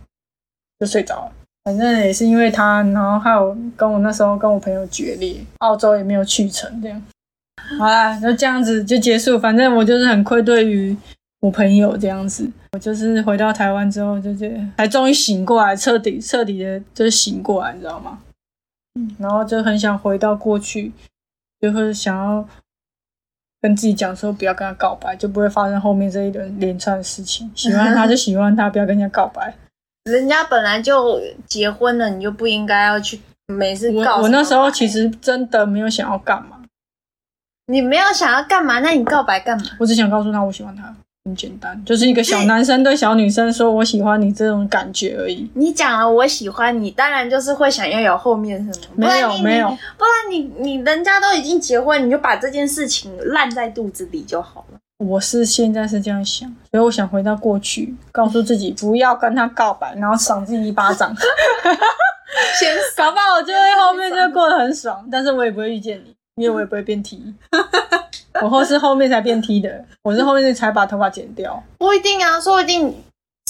[0.79, 1.31] 就睡着了。
[1.65, 6.99] 反正也是因为他，然后还有跟我那时候跟我朋友决裂，澳洲也没有去成这样。
[7.77, 9.37] 好啦，就这样子就结束。
[9.39, 10.95] 反正我就是很愧对于
[11.39, 12.49] 我朋友这样子。
[12.73, 18.19] 我就是回到台湾之后，就觉得才终于醒过来，彻底彻底的就是醒过来，你知道吗？
[18.99, 20.91] 嗯，然后就很想回到过去，
[21.59, 22.47] 就会想要
[23.61, 27.49] 跟自己讲说，不要跟他告白，就不会发生后面这一轮连串的事情。
[27.55, 29.53] 喜欢他就喜欢他，不要跟人家告白。
[30.09, 33.91] 人家本来就结婚了，你就不应该要去每次。
[33.91, 36.56] 我我那时候其实真的没有想要干嘛，
[37.69, 39.65] 你没有想要干嘛，那你告白干嘛？
[39.77, 40.83] 我只想告诉他我喜欢他，
[41.25, 45.49] 很简单，就是一个小男生对小女生说我喜欢你这种感觉而已。
[45.53, 48.95] 你讲了我喜欢你，当然就是会想要有后面什么。
[48.95, 54.79] 没有没有，，不然你你人家都已经结婚，你就把这件事情烂在肚子里就好了。
[55.05, 61.13] 我是现在是这样想，所以我想回到过去，告诉自己不要跟他告白，然后赏自己一巴掌。
[62.59, 67.21] 先搞不好我就会后面就会过得很爽，但是我也不会遇见你，因为我也不会变 T。
[68.41, 71.61] 我后是后面才变 T 的，我是后面才把头发剪掉。
[71.79, 72.95] 不一定啊，说不定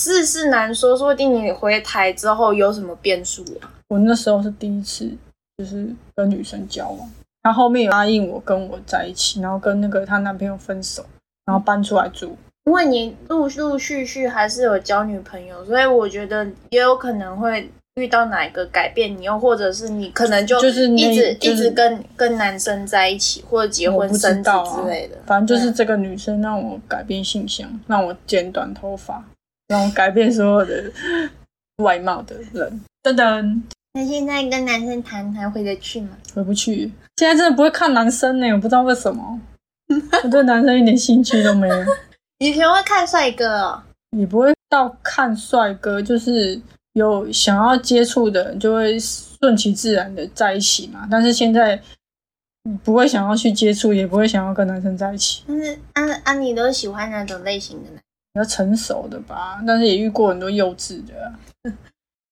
[0.01, 3.69] 世事难说，说不定你回台之后有什么变数啊。
[3.89, 5.11] 我那时候是第一次，
[5.57, 7.09] 就是跟女生交往，
[7.43, 11.05] 她后面有答应我跟我在一起，然后跟那个她男朋友分手，
[11.45, 12.37] 然后搬出来住。
[12.65, 25.17] 因为你陆陆续续还是有交女朋友，所以我觉得也有可能会遇到哪一个改变你，又或者是你可能就就是那一直、就是一直跟跟男生在一起，或者结婚生子之类的。
[25.25, 29.23] 反正就是这个女生让我改变性向，让我剪短头发，
[29.67, 30.83] 让我改变所有的
[31.77, 32.81] 外貌的人。
[33.01, 33.61] 噔噔，
[33.93, 36.09] 那现在跟男生谈还回得去吗？
[36.35, 36.91] 回不去。
[37.15, 39.41] 现在真的不会看男生呢，我不知道为什么，
[40.23, 41.75] 我对男生一点兴趣都没有，
[42.37, 43.81] 以前会看帅哥哦，
[44.15, 46.61] 也不会到看帅哥，就是
[46.97, 51.07] 有想要接触的人就会顺其自然的在一起嘛。
[51.11, 51.79] 但是现在
[52.83, 55.43] 不会想要去接触，也不会想要跟男生在一起。
[55.47, 58.01] 但是安安妮都喜欢那种类型的男
[58.33, 61.29] 比较成熟的吧，但是也遇过很多幼稚的啊、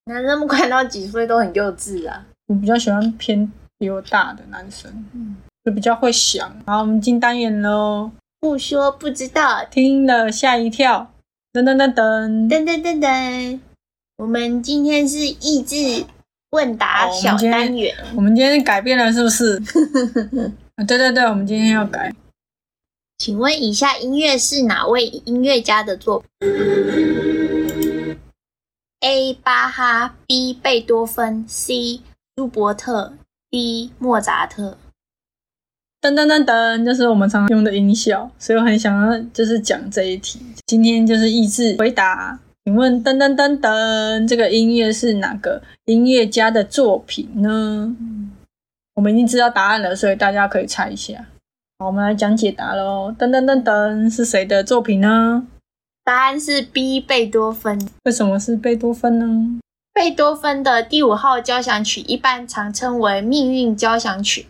[0.06, 2.26] 男生，不管到几岁都很幼稚啊。
[2.48, 6.52] 我比较喜欢偏比我大的男生，嗯，就比较会想。
[6.66, 11.12] 好，我们进单元喽，不说不知道，听了吓一跳，
[11.54, 12.50] 噔噔噔噔。
[12.50, 13.60] 噔噔噔噔，
[14.18, 16.06] 我们今天是益智
[16.52, 17.94] 问答小单元。
[18.16, 19.62] 我们今天改变了是不是？
[20.76, 22.14] 啊，对对对，我们今天要改。
[23.18, 26.50] 请问以下音乐是哪位音乐家的作品
[29.02, 29.34] ？A.
[29.34, 30.54] 巴哈 B.
[30.54, 32.00] 贝多芬 C.
[32.38, 33.14] 舒伯特
[33.52, 33.92] D.
[34.00, 34.78] 莫扎特。
[36.02, 40.40] 噔噔噔噔，就是我们常用的音效，所以我很想要就是讲这一题。
[40.68, 47.96] 今天就是益智回答，请问噔噔噔噔，这个音乐是哪个音乐家的作品呢？
[48.96, 51.28] 我们已经知道答案了，所以大家可以猜一下。
[51.78, 53.14] 好，我们来讲解答喽。
[53.20, 55.46] 噔噔噔噔，是谁的作品呢？
[56.04, 57.00] 答案是 B.
[57.00, 57.80] 贝多芬。
[58.06, 59.60] 为什么是贝多芬呢？
[59.94, 64.48] 贝多芬的第五号交响曲一般常称为命运交响曲，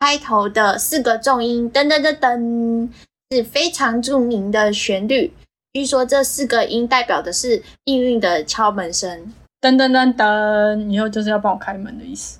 [0.00, 2.90] 开头的四个重音噔噔噔噔
[3.30, 5.32] 是非常著名的旋律。
[5.74, 9.34] 据说这四个音代表的是命运的敲门声。
[9.60, 12.38] 噔噔噔噔，以后就是要帮我开门的意思。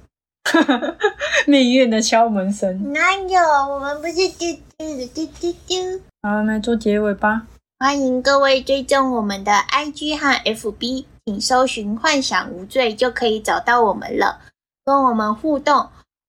[1.49, 2.93] 命运的敲门声。
[2.93, 3.41] 哪有？
[3.75, 6.01] 我们不是丢丢丢丢丢。
[6.23, 7.49] 好，来做结尾吧。
[7.81, 14.43] 欢迎各位追踪我们的 IG 和 FB，请搜寻“幻想无罪”就可以找到我们了，
[14.85, 15.89] 跟我们互动。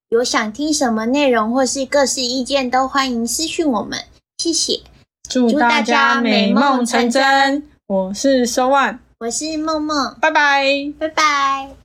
[0.09, 3.99] 有想听什么内容或是各式意见，都欢迎私讯我们。
[4.39, 4.81] 谢谢，
[5.29, 7.63] 祝大家美梦成真。
[7.87, 10.65] 我是收万，我是梦梦，拜拜，
[10.97, 11.84] 拜拜。